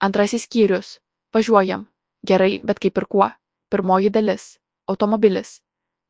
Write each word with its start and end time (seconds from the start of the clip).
Antrasis 0.00 0.46
skyrius. 0.46 0.94
Važiuojam. 1.36 1.82
Gerai, 2.24 2.54
bet 2.64 2.78
kaip 2.80 2.96
ir 2.96 3.04
kuo? 3.04 3.26
Pirmoji 3.68 4.08
dalis. 4.08 4.44
Automobilis. 4.88 5.58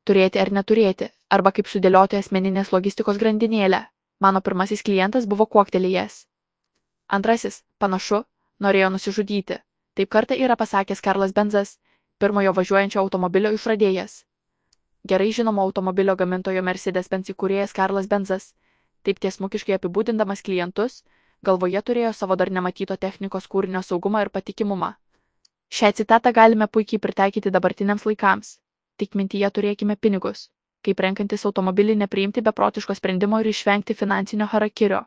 Turėti 0.06 0.38
ar 0.38 0.52
neturėti, 0.54 1.08
arba 1.26 1.50
kaip 1.56 1.66
sudėlioti 1.66 2.20
asmeninės 2.20 2.70
logistikos 2.70 3.18
grandinėlę. 3.18 3.80
Mano 4.22 4.44
pirmasis 4.46 4.86
klientas 4.86 5.26
buvo 5.26 5.48
kuoktelėjęs. 5.56 6.20
Antrasis, 7.18 7.64
panašu, 7.82 8.22
norėjo 8.62 8.92
nusižudyti. 8.94 9.58
Taip 9.98 10.14
kartą 10.14 10.38
yra 10.38 10.54
pasakęs 10.60 11.02
Karlas 11.02 11.34
Benzas, 11.34 11.78
pirmojo 12.22 12.54
važiuojančio 12.54 13.02
automobilio 13.02 13.50
išradėjas. 13.58 14.20
Gerai 15.02 15.32
žinomo 15.34 15.66
automobilio 15.66 16.14
gamintojo 16.14 16.62
Mercedes-Benz 16.62 17.34
įkūrėjas 17.34 17.74
Karlas 17.74 18.06
Benzas, 18.06 18.52
taip 19.02 19.18
tiesmukiškai 19.18 19.80
apibūdindamas 19.80 20.46
klientus, 20.46 21.02
galvoje 21.42 21.80
turėjo 21.82 22.12
savo 22.16 22.36
dar 22.36 22.50
nematyto 22.52 22.96
technikos 23.04 23.46
kūrinio 23.52 23.80
saugumą 23.86 24.24
ir 24.24 24.30
patikimumą. 24.34 24.90
Šią 25.78 25.92
citatą 26.00 26.32
galime 26.36 26.66
puikiai 26.68 27.00
pritaikyti 27.00 27.52
dabartiniams 27.54 28.04
laikams. 28.08 28.58
Tik 29.00 29.16
mintyje 29.20 29.50
turėkime 29.56 29.96
pinigus, 29.96 30.48
kaip 30.84 31.00
renkantis 31.06 31.46
automobilį 31.50 31.96
nepriimti 32.02 32.44
beprotiško 32.48 32.96
sprendimo 32.98 33.40
ir 33.40 33.50
išvengti 33.52 33.96
finansinio 34.02 34.50
harakirio. 34.52 35.02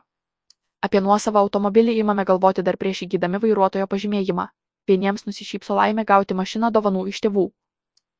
Apie 0.82 1.00
nuosavą 1.00 1.44
automobilį 1.46 1.98
įmame 2.02 2.24
galvoti 2.30 2.66
dar 2.66 2.80
prieš 2.82 3.04
įgydami 3.06 3.40
vairuotojo 3.44 3.86
pažymėjimą. 3.94 4.50
Vieniems 4.90 5.28
nusišypso 5.28 5.76
laimė 5.78 6.04
gauti 6.04 6.34
mašiną 6.34 6.70
dovanų 6.74 7.06
iš 7.12 7.20
tėvų. 7.26 7.46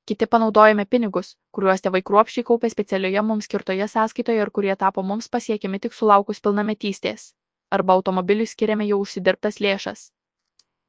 Kiti 0.09 0.27
panaudojame 0.29 0.85
pinigus, 0.87 1.37
kuriuos 1.51 1.83
tėvai 1.85 2.03
kruopščiai 2.11 2.47
kaupė 2.51 2.71
specialioje 2.71 3.23
mums 3.23 3.49
skirtoje 3.49 3.89
sąskaitoje 3.89 4.45
ir 4.47 4.51
kurie 4.59 4.77
tapo 4.77 5.03
mums 5.03 5.33
pasiekiami 5.37 5.81
tik 5.81 5.97
sulaukus 5.97 6.45
pilnametystės 6.45 7.33
arba 7.75 7.97
automobiliui 7.99 8.47
skiriame 8.51 8.87
jau 8.89 9.01
užsidirbtas 9.05 9.61
lėšas. 9.61 10.09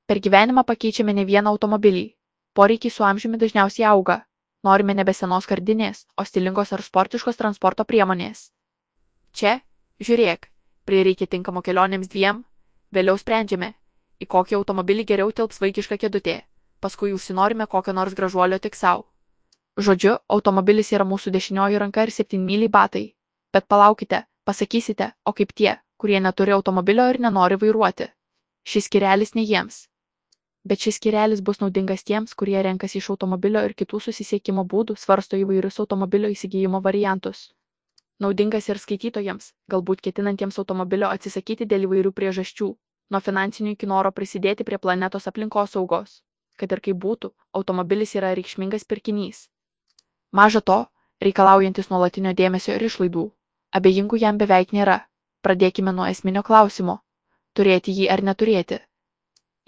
Per 0.06 0.22
gyvenimą 0.22 0.64
pakeičiame 0.70 1.14
ne 1.18 1.26
vieną 1.26 1.54
automobilį. 1.56 2.06
Poreikiai 2.54 2.94
su 2.94 3.04
amžiumi 3.04 3.40
dažniausiai 3.42 3.88
auga. 3.90 4.22
Norime 4.64 4.94
nebe 4.98 5.14
senos 5.14 5.46
kardinės, 5.50 6.06
o 6.18 6.26
stilingos 6.26 6.74
ar 6.74 6.82
sportiškos 6.82 7.38
transporto 7.38 7.86
priemonės. 7.86 8.52
Čia, 9.34 9.60
žiūrėk, 10.02 10.48
prireikia 10.86 11.28
tinkamo 11.28 11.62
kelionėms 11.66 12.10
dviem, 12.10 12.44
vėliau 12.94 13.18
sprendžiame, 13.20 13.74
į 14.22 14.26
kokį 14.32 14.58
automobilį 14.60 15.06
geriau 15.12 15.34
tilps 15.36 15.62
vaikiška 15.62 15.98
kėdutė, 16.02 16.38
paskui 16.82 17.14
užsinorime 17.14 17.68
kokio 17.68 17.94
nors 17.94 18.16
gražuolio 18.18 18.62
tik 18.64 18.78
savo. 18.80 19.06
Žodžiu, 19.76 20.16
automobilis 20.32 20.94
yra 20.96 21.04
mūsų 21.04 21.34
dešinioji 21.36 21.82
ranka 21.82 22.06
ir 22.06 22.14
septynmyliai 22.16 22.72
batai. 22.72 23.06
Bet 23.52 23.68
palaukite, 23.68 24.24
pasakysite, 24.48 25.12
o 25.26 25.34
kaip 25.36 25.52
tie, 25.52 25.74
kurie 26.06 26.20
neturi 26.22 26.54
automobilio 26.54 27.10
ir 27.10 27.18
nenori 27.18 27.56
vairuoti. 27.58 28.06
Šis 28.70 28.86
skirelis 28.86 29.32
ne 29.34 29.42
jiems. 29.42 29.78
Bet 30.70 30.84
šis 30.86 31.00
skirelis 31.00 31.40
bus 31.48 31.64
naudingas 31.64 32.04
tiems, 32.06 32.36
kurie 32.38 32.60
renkasi 32.68 33.00
iš 33.00 33.08
automobilio 33.14 33.64
ir 33.66 33.74
kitų 33.80 34.02
susisiekimo 34.08 34.68
būdų, 34.74 35.00
svarsto 35.02 35.40
įvairius 35.40 35.80
automobilio 35.82 36.30
įsigijimo 36.30 36.84
variantus. 36.88 37.40
Naudingas 38.22 38.70
ir 38.70 38.82
skaitytojams, 38.84 39.48
galbūt 39.74 40.06
ketinantiems 40.06 40.62
automobilio 40.62 41.10
atsisakyti 41.10 41.66
dėl 41.74 41.88
įvairių 41.90 42.14
priežasčių, 42.22 42.70
nuo 43.10 43.24
finansinių 43.30 43.74
iki 43.74 43.90
noro 43.90 44.14
prisidėti 44.20 44.70
prie 44.70 44.78
planetos 44.86 45.26
aplinkos 45.34 45.74
saugos. 45.74 46.22
Kad 46.62 46.78
ir 46.78 46.84
kaip 46.86 47.02
būtų, 47.08 47.34
automobilis 47.58 48.14
yra 48.22 48.36
reikšmingas 48.38 48.86
pirkinys. 48.86 49.48
Maža 50.32 50.62
to, 50.62 50.80
reikalaujantis 51.28 51.90
nuolatinio 51.90 52.38
dėmesio 52.38 52.78
ir 52.78 52.88
išlaidų. 52.92 53.28
Abejingų 53.74 54.22
jam 54.28 54.38
beveik 54.38 54.78
nėra. 54.78 55.02
Pradėkime 55.46 55.92
nuo 55.94 56.06
esminio 56.10 56.42
klausimo- 56.42 56.94
turėti 57.58 57.94
jį 57.94 58.06
ar 58.14 58.22
neturėti. 58.28 58.80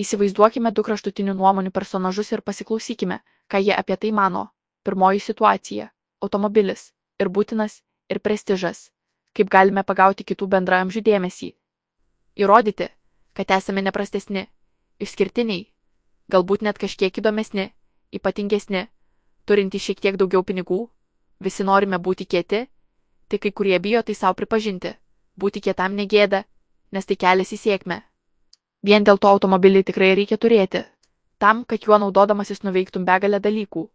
Įsivaizduokime 0.02 0.72
du 0.74 0.82
kraštutinių 0.88 1.36
nuomonių 1.38 1.72
personažus 1.76 2.32
ir 2.32 2.42
pasiklausykime, 2.42 3.20
ką 3.48 3.62
jie 3.62 3.76
apie 3.76 3.98
tai 3.98 4.12
mano. 4.12 4.48
Pirmoji 4.84 5.20
situacija- 5.20 5.92
automobilis 6.24 6.94
ir 7.20 7.30
būtinas, 7.30 7.84
ir 8.10 8.20
prestižas. 8.20 8.90
Kaip 9.36 9.50
galime 9.50 9.84
pagauti 9.84 10.24
kitų 10.24 10.48
bendramžių 10.48 11.02
dėmesį. 11.12 11.54
Įrodyti, 12.36 12.90
kad 13.36 13.52
esame 13.52 13.82
neprastesni, 13.82 14.48
išskirtiniai, 15.00 15.72
galbūt 16.32 16.62
net 16.62 16.78
kažkiek 16.80 17.14
įdomesni, 17.22 17.72
ypatingesni, 18.12 18.88
turinti 19.46 19.78
šiek 19.78 20.00
tiek 20.02 20.18
daugiau 20.18 20.42
pinigų, 20.44 20.90
visi 21.40 21.64
norime 21.64 21.98
būti 22.00 22.26
kieti, 22.26 22.68
tik 23.30 23.42
kai 23.42 23.52
kurie 23.52 23.80
bijo 23.80 24.02
tai 24.02 24.16
savo 24.16 24.34
pripažinti 24.34 24.98
būti 25.40 25.62
kietam 25.62 25.96
negėda, 25.96 26.44
nes 26.92 27.06
tai 27.06 27.16
kelias 27.16 27.54
į 27.54 27.60
sėkmę. 27.64 28.02
Vien 28.84 29.04
dėl 29.04 29.18
to 29.18 29.30
automobilį 29.30 29.84
tikrai 29.84 30.14
reikia 30.16 30.38
turėti, 30.38 30.84
tam, 31.38 31.64
kad 31.66 31.86
juo 31.86 31.98
naudodamasis 32.02 32.64
nuveiktum 32.64 33.06
begalę 33.06 33.40
dalykų. 33.40 33.88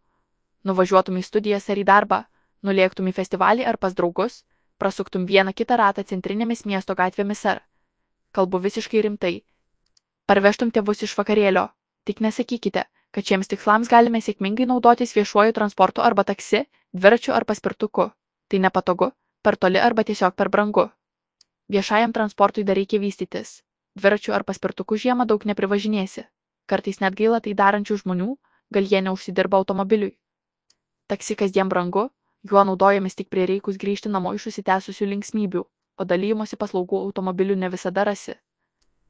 Nuvažiuotum 0.65 1.19
į 1.19 1.23
studijas 1.27 1.69
ar 1.71 1.79
į 1.79 1.85
darbą, 1.85 2.23
nulėktum 2.63 3.09
į 3.11 3.15
festivalį 3.19 3.67
ar 3.67 3.79
pas 3.79 3.95
draugus, 3.95 4.43
prasuktum 4.79 5.27
vieną 5.27 5.55
kitą 5.55 5.79
ratą 5.79 6.05
centrinėmis 6.05 6.65
miesto 6.67 6.95
gatvėmis 6.95 7.45
ar, 7.47 7.63
kalbu 8.33 8.63
visiškai 8.67 9.03
rimtai, 9.07 9.35
parvežtum 10.27 10.71
tėvus 10.71 11.03
iš 11.07 11.15
vakarėlio, 11.19 11.69
tik 12.07 12.23
nesakykite, 12.25 12.87
kad 13.13 13.29
šiems 13.29 13.51
tikslams 13.53 13.91
galime 13.93 14.23
sėkmingai 14.25 14.67
naudotis 14.71 15.15
viešuoju 15.17 15.53
transportu 15.59 16.03
arba 16.03 16.25
taksi, 16.25 16.65
dviračiu 16.93 17.35
ar 17.37 17.45
paspirtuku. 17.45 18.09
Tai 18.49 18.59
nepatogu, 18.61 19.13
per 19.43 19.57
toli 19.57 19.81
arba 19.81 20.05
tiesiog 20.05 20.35
per 20.37 20.49
brangu. 20.49 20.89
Viešajam 21.73 22.13
transportui 22.13 22.65
dar 22.69 22.77
reikia 22.77 23.01
vystytis. 23.01 23.63
Dviračiu 23.97 24.35
ar 24.37 24.45
paspirtuku 24.45 24.97
žiemą 25.01 25.25
daug 25.25 25.45
neprivažinėsi. 25.49 26.27
Kartais 26.69 27.01
net 27.01 27.17
gaila 27.17 27.41
tai 27.41 27.55
darančių 27.57 27.97
žmonių, 28.03 28.29
gal 28.77 28.89
jie 28.91 29.01
neužsidirba 29.07 29.57
automobiliui. 29.57 30.19
Taksi 31.09 31.37
kasdien 31.37 31.73
brangu, 31.73 32.11
juo 32.51 32.65
naudojamis 32.69 33.17
tik 33.17 33.31
prireikus 33.33 33.81
grįžti 33.81 34.13
namo 34.13 34.35
iš 34.37 34.51
užsitęsusių 34.53 35.09
linksmybių, 35.15 35.65
o 35.97 36.05
dalymosi 36.05 36.61
paslaugų 36.61 37.03
automobilių 37.09 37.57
ne 37.65 37.73
visada 37.73 38.05
rasi. 38.05 38.37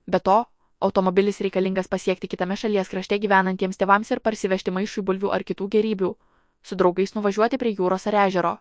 Be 0.06 0.20
to, 0.20 0.38
automobilis 0.80 1.42
reikalingas 1.42 1.90
pasiekti 1.90 2.30
kitame 2.30 2.56
šalies 2.56 2.90
krašte 2.94 3.18
gyvenantiems 3.18 3.78
tėvams 3.78 4.10
ir 4.14 4.22
parsivežti 4.22 4.70
maišui 4.70 5.02
bulvių 5.02 5.34
ar 5.34 5.42
kitų 5.42 5.68
gerybių, 5.76 6.16
su 6.62 6.78
draugais 6.78 7.14
nuvažiuoti 7.18 7.58
prie 7.58 7.74
jūros 7.78 8.06
ar 8.10 8.22
ežero. 8.26 8.58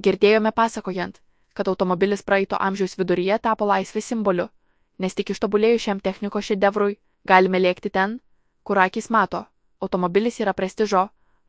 Girdėjome 0.00 0.52
pasakojant, 0.56 1.20
kad 1.60 1.68
automobilis 1.68 2.22
praeito 2.24 2.56
amžiaus 2.56 2.94
viduryje 2.96 3.36
tapo 3.44 3.66
laisvės 3.68 4.06
simboliu, 4.08 4.46
nes 4.96 5.12
tik 5.12 5.34
ištobulėjus 5.34 5.82
šiam 5.84 5.98
technikos 6.00 6.46
šedevrui 6.48 6.94
galime 7.28 7.60
lėkti 7.60 7.90
ten, 7.92 8.14
kur 8.64 8.80
akis 8.80 9.10
mato, 9.12 9.42
automobilis 9.84 10.40
yra 10.40 10.54
prestižo, 10.56 11.02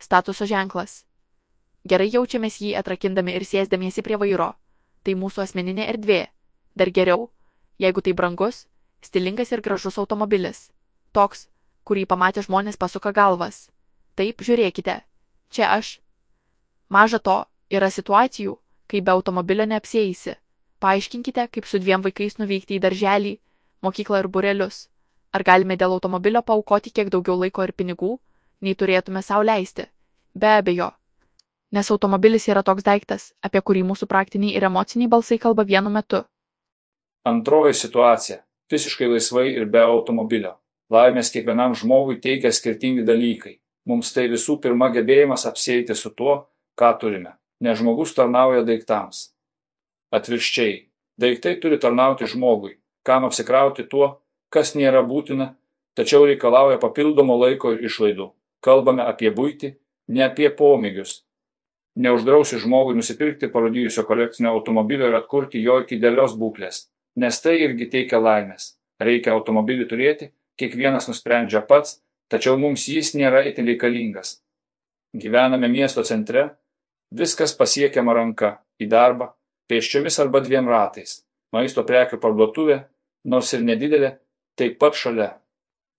statuso 0.04 0.44
ženklas. 0.52 1.06
Gerai 1.88 2.10
jaučiamės 2.12 2.60
jį 2.60 2.74
atrakindami 2.82 3.38
ir 3.40 3.46
sėsdamiesi 3.48 4.04
prie 4.04 4.18
vairo. 4.20 4.50
Tai 5.08 5.16
mūsų 5.16 5.46
asmeninė 5.46 5.88
erdvė. 5.94 6.26
Dar 6.76 6.92
geriau, 6.92 7.30
jeigu 7.80 8.04
tai 8.04 8.12
brangus, 8.12 8.66
stilingas 9.00 9.56
ir 9.56 9.64
gražus 9.64 9.96
automobilis. 9.98 10.74
Toks, 11.16 11.48
kurį 11.88 12.04
pamatę 12.06 12.44
žmonės 12.44 12.76
pasuka 12.76 13.14
galvas. 13.16 13.70
Taip, 14.20 14.44
žiūrėkite, 14.44 14.98
čia 15.56 15.72
aš. 15.72 16.02
Maža 16.92 17.24
to, 17.24 17.38
yra 17.72 17.88
situacijų, 17.88 18.58
kai 18.91 19.02
be 19.02 19.13
automobilio 19.16 19.66
neapsėjusi. 19.72 20.35
Paaiškinkite, 20.84 21.47
kaip 21.53 21.68
su 21.69 21.79
dviem 21.79 22.03
vaikais 22.03 22.40
nuvykti 22.41 22.78
į 22.78 22.81
darželį, 22.84 23.35
mokyklą 23.85 24.24
ir 24.24 24.28
burelius. 24.35 24.88
Ar 25.31 25.46
galime 25.47 25.78
dėl 25.79 25.94
automobilio 25.96 26.41
paukoti 26.44 26.91
kiek 26.91 27.12
daugiau 27.13 27.38
laiko 27.40 27.63
ir 27.63 27.72
pinigų, 27.78 28.18
nei 28.62 28.75
turėtume 28.75 29.22
savo 29.24 29.46
leisti? 29.47 29.88
Be 30.35 30.57
abejo. 30.57 30.90
Nes 31.72 31.91
automobilis 31.94 32.50
yra 32.52 32.66
toks 32.68 32.84
daiktas, 32.84 33.31
apie 33.40 33.62
kurį 33.63 33.85
mūsų 33.88 34.09
praktiniai 34.12 34.57
ir 34.57 34.68
emociniai 34.68 35.08
balsai 35.08 35.40
kalba 35.40 35.63
vienu 35.63 35.94
metu. 35.94 36.25
Antroji 37.23 37.73
situacija- 37.73 38.41
visiškai 38.73 39.08
laisvai 39.08 39.47
ir 39.56 39.66
be 39.66 39.79
automobilio. 39.79 40.58
Laimės 40.91 41.31
kiekvienam 41.31 41.76
žmogui 41.76 42.20
teikia 42.20 42.52
skirtingi 42.52 43.05
dalykai. 43.05 43.59
Mums 43.85 44.11
tai 44.14 44.28
visų 44.28 44.59
pirma 44.61 44.90
gebėjimas 44.91 45.46
apsėti 45.46 45.96
su 45.96 46.09
tuo, 46.09 46.47
ką 46.76 46.99
turime 46.99 47.41
nes 47.61 47.79
žmogus 47.79 48.16
tarnauja 48.17 48.66
daiktams. 48.67 49.29
Atvirkščiai, 50.11 50.87
daiktai 51.22 51.55
turi 51.61 51.78
tarnauti 51.79 52.28
žmogui, 52.28 52.75
kam 53.08 53.28
apsikrauti 53.29 53.85
tuo, 53.87 54.17
kas 54.52 54.73
nėra 54.75 55.03
būtina, 55.08 55.53
tačiau 55.96 56.25
reikalauja 56.28 56.81
papildomo 56.81 57.37
laiko 57.40 57.75
ir 57.75 57.85
išlaidų. 57.87 58.31
Kalbame 58.66 59.05
apie 59.05 59.31
būti, 59.34 59.75
ne 60.09 60.25
apie 60.25 60.49
pomėgius. 60.58 61.22
Neuždrausi 62.02 62.59
žmogui 62.61 62.96
nusipirkti 62.96 63.49
parodijusio 63.52 64.03
kolekcinio 64.08 64.52
automobilio 64.55 65.09
ir 65.11 65.17
atkurti 65.17 65.61
jo 65.63 65.81
iki 65.84 65.99
dėlios 65.99 66.37
būklės, 66.40 66.85
nes 67.19 67.41
tai 67.43 67.58
irgi 67.66 67.90
teikia 67.96 68.22
laimės. 68.22 68.75
Reikia 69.02 69.34
automobilį 69.35 69.87
turėti, 69.90 70.29
kiekvienas 70.61 71.09
nusprendžia 71.09 71.63
pats, 71.67 71.99
tačiau 72.31 72.58
mums 72.58 72.87
jis 72.87 73.11
nėra 73.17 73.43
itin 73.49 73.67
reikalingas. 73.67 74.40
Gyvename 75.11 75.67
miesto 75.67 76.03
centre, 76.08 76.52
Viskas 77.11 77.52
pasiekiama 77.58 78.13
ranka- 78.16 78.61
į 78.84 78.87
darbą, 78.87 79.34
pėsčiomis 79.69 80.19
arba 80.19 80.40
dviem 80.40 80.67
ratais. 80.67 81.23
Maisto 81.52 81.84
prekių 81.84 82.19
parduotuvė, 82.19 82.85
nors 83.25 83.53
ir 83.53 83.61
nedidelė, 83.61 84.17
taip 84.55 84.79
pat 84.79 84.93
šalia. 84.93 85.34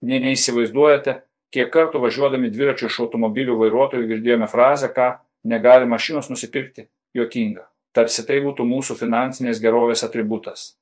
Nė 0.02 0.20
neįsivaizduojate, 0.24 1.22
kiek 1.52 1.70
kartų 1.70 2.00
važiuodami 2.00 2.50
dviračiu 2.50 2.86
iš 2.88 3.00
automobilių 3.04 3.58
vairuotojų 3.60 4.08
girdėjome 4.08 4.48
frazę, 4.48 4.88
ką 4.88 5.18
negali 5.44 5.86
mašinos 5.86 6.30
nusipirkti. 6.30 6.88
Jokinga. 7.14 7.66
Tarsi 7.92 8.24
tai 8.26 8.40
būtų 8.40 8.64
mūsų 8.64 8.96
finansinės 8.96 9.60
gerovės 9.60 10.02
atributas. 10.06 10.78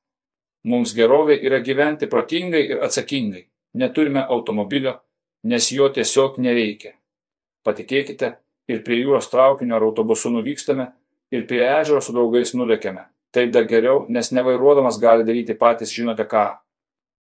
Mums 0.63 0.95
gerovė 0.95 1.41
yra 1.43 1.59
gyventi 1.59 2.07
protingai 2.07 2.63
ir 2.71 2.85
atsakingai. 2.87 3.49
Neturime 3.75 4.23
automobilio, 4.29 5.01
nes 5.43 5.71
jo 5.73 5.89
tiesiog 5.89 6.39
nereikia. 6.39 6.93
Patikėkite, 7.67 8.37
ir 8.71 8.83
prie 8.87 9.01
jūros 9.03 9.31
traukinio 9.33 9.77
ar 9.77 9.87
autobusu 9.87 10.31
nuvykstame, 10.33 10.91
ir 11.35 11.47
prie 11.47 11.63
ežero 11.67 12.01
su 12.03 12.15
draugais 12.15 12.55
nulėkėme. 12.55 13.07
Taip 13.35 13.53
dar 13.55 13.67
geriau, 13.71 14.05
nes 14.11 14.33
nevairuodamas 14.35 14.99
gali 15.03 15.27
daryti 15.27 15.55
patys 15.59 15.93
žinote 15.95 16.27
ką. 16.31 16.47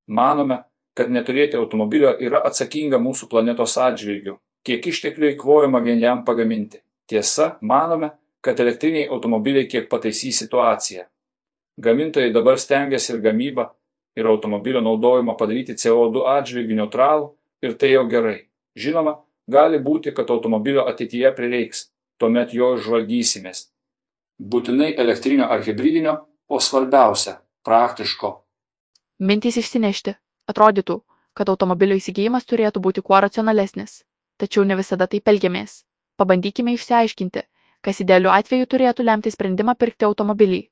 Manome, 0.08 0.62
kad 0.96 1.12
neturėti 1.12 1.58
automobilio 1.58 2.14
yra 2.24 2.40
atsakinga 2.48 3.00
mūsų 3.02 3.28
planetos 3.28 3.76
atžvilgių, 3.76 4.38
kiek 4.64 4.86
išteklių 4.92 5.34
įkvojama 5.34 5.82
vien 5.84 6.00
jam 6.00 6.24
pagaminti. 6.24 6.80
Tiesa, 7.08 7.56
manome, 7.60 8.10
kad 8.44 8.60
elektriniai 8.60 9.08
automobiliai 9.12 9.68
kiek 9.68 9.88
pataisys 9.88 10.40
situaciją. 10.42 11.04
Gamintojai 11.78 12.32
dabar 12.34 12.58
stengiasi 12.58 13.12
ir 13.14 13.22
gamybą, 13.24 13.68
ir 14.18 14.26
automobilio 14.26 14.80
naudojimą 14.82 15.36
padaryti 15.38 15.76
CO2 15.78 16.24
atžvilgių 16.38 16.80
neutralų 16.80 17.30
ir 17.62 17.76
tai 17.78 17.92
jau 17.92 18.04
gerai. 18.10 18.48
Žinoma, 18.78 19.14
gali 19.48 19.80
būti, 19.82 20.12
kad 20.14 20.30
automobilio 20.30 20.84
ateityje 20.90 21.32
prireiks, 21.36 21.88
tuomet 22.20 22.54
jo 22.54 22.74
žvalgysimės. 22.76 23.68
Būtinai 24.38 24.92
elektrinio 25.04 25.48
ar 25.50 25.64
hybridinio, 25.66 26.14
o 26.48 26.60
svarbiausia- 26.60 27.40
praktiško. 27.66 28.30
Mintys 29.18 29.56
išsinešti. 29.56 30.14
Atrodytų, 30.48 31.00
kad 31.34 31.48
automobilio 31.48 31.96
įsigijimas 31.96 32.46
turėtų 32.46 32.80
būti 32.80 33.02
kuo 33.02 33.20
racionalesnis. 33.20 34.04
Tačiau 34.38 34.64
ne 34.64 34.76
visada 34.76 35.06
taip 35.06 35.28
elgiamės. 35.28 35.84
Pabandykime 36.16 36.74
išsiaiškinti, 36.74 37.42
kas 37.82 38.00
idealiu 38.00 38.30
atveju 38.30 38.66
turėtų 38.66 39.04
lemti 39.04 39.30
sprendimą 39.30 39.74
pirkti 39.78 40.06
automobilį. 40.06 40.70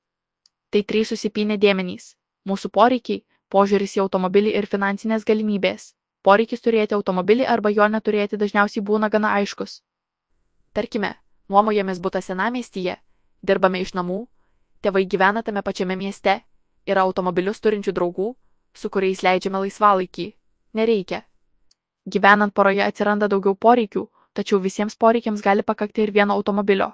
Tai 0.71 0.83
trys 0.83 1.09
susipinę 1.09 1.59
dėmenys- 1.59 2.15
mūsų 2.49 2.71
poreikiai, 2.71 3.25
požiūris 3.51 3.97
į 3.97 4.03
automobilį 4.07 4.55
ir 4.55 4.67
finansinės 4.67 5.25
galimybės. 5.25 5.95
Poreikis 6.27 6.65
turėti 6.65 6.97
automobilį 6.97 7.45
arba 7.47 7.71
jo 7.71 7.87
neturėti 7.87 8.39
dažniausiai 8.41 8.83
būna 8.83 9.11
gana 9.15 9.37
aiškus. 9.39 9.79
Tarkime, 10.75 11.13
nuomojamės 11.49 12.01
būtą 12.03 12.23
senamiestyje, 12.29 12.97
dirbame 13.47 13.81
iš 13.85 13.95
namų, 13.95 14.19
tėvai 14.83 15.05
gyvena 15.07 15.45
tame 15.47 15.63
pačiame 15.63 15.97
mieste, 16.01 16.41
yra 16.91 17.07
automobilius 17.07 17.63
turinčių 17.63 17.95
draugų, 17.95 18.29
su 18.75 18.91
kuriais 18.91 19.23
leidžiame 19.23 19.63
laisvalaikį. 19.63 20.27
Nereikia. 20.75 21.23
Gyvenant 22.07 22.55
poroje 22.55 22.83
atsiranda 22.83 23.31
daugiau 23.31 23.55
poreikių, 23.55 24.05
tačiau 24.35 24.59
visiems 24.61 24.99
poreikiams 24.99 25.43
gali 25.47 25.63
pakakti 25.63 26.03
ir 26.03 26.13
vieno 26.13 26.35
automobilio. 26.35 26.93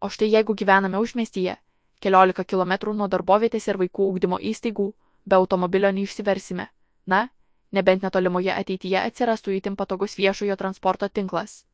O 0.00 0.08
štai 0.08 0.30
jeigu 0.30 0.54
gyvename 0.54 1.02
užmestyje, 1.02 1.58
keliolika 2.00 2.44
kilometrų 2.44 2.94
nuo 2.94 3.10
darbovietės 3.10 3.68
ir 3.68 3.82
vaikų 3.82 4.08
ūkdymo 4.12 4.38
įstaigų, 4.50 4.92
be 5.26 5.36
automobilio 5.36 5.90
neišsiversime. 5.90 6.70
Na, 7.06 7.28
nebent 7.72 8.02
netolimoje 8.02 8.52
ateityje 8.52 9.00
atsirastų 9.00 9.58
įtim 9.58 9.76
patogus 9.76 10.18
viešojo 10.18 10.56
transporto 10.56 11.08
tinklas. 11.08 11.64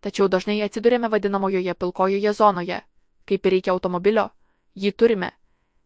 Tačiau 0.00 0.28
dažnai 0.28 0.60
atsidurėme 0.62 1.08
vadinamojoje 1.08 1.74
pilkojoje 1.74 2.32
zonoje. 2.32 2.80
Kaip 3.26 3.46
ir 3.46 3.56
reikia 3.56 3.72
automobilio, 3.72 4.28
jį 4.74 4.92
turime. 4.92 5.32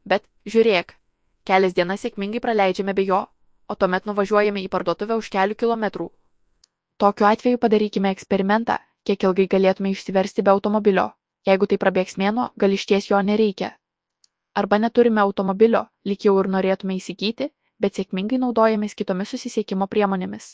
Bet, 0.04 0.26
žiūrėk, 0.44 1.00
Kelias 1.48 1.72
dienas 1.74 2.02
sėkmingai 2.04 2.40
praleidžiame 2.44 2.92
be 2.96 3.04
jo, 3.08 3.18
o 3.72 3.74
tuomet 3.82 4.04
nuvažiuojame 4.08 4.60
į 4.66 4.68
parduotuvę 4.74 5.16
už 5.20 5.30
kelių 5.34 5.56
kilometrų. 5.62 6.08
Tokiu 7.00 7.26
atveju 7.28 7.60
padarykime 7.62 8.12
eksperimentą, 8.14 8.76
kiek 9.08 9.24
ilgai 9.24 9.46
galėtume 9.54 9.92
išsiversti 9.94 10.44
be 10.46 10.52
automobilio. 10.52 11.06
Jeigu 11.48 11.66
tai 11.70 11.78
prabėgs 11.80 12.18
mėno, 12.20 12.50
gal 12.60 12.76
išties 12.76 13.08
jo 13.08 13.20
nereikia. 13.30 13.70
Arba 14.62 14.78
neturime 14.82 15.22
automobilio, 15.24 15.86
lyg 16.04 16.26
jau 16.28 16.36
ir 16.42 16.50
norėtume 16.54 16.98
įsigyti, 17.00 17.48
bet 17.80 17.96
sėkmingai 17.96 18.38
naudojamės 18.42 18.94
kitomis 18.98 19.32
susisiekimo 19.34 19.88
priemonėmis. 19.90 20.52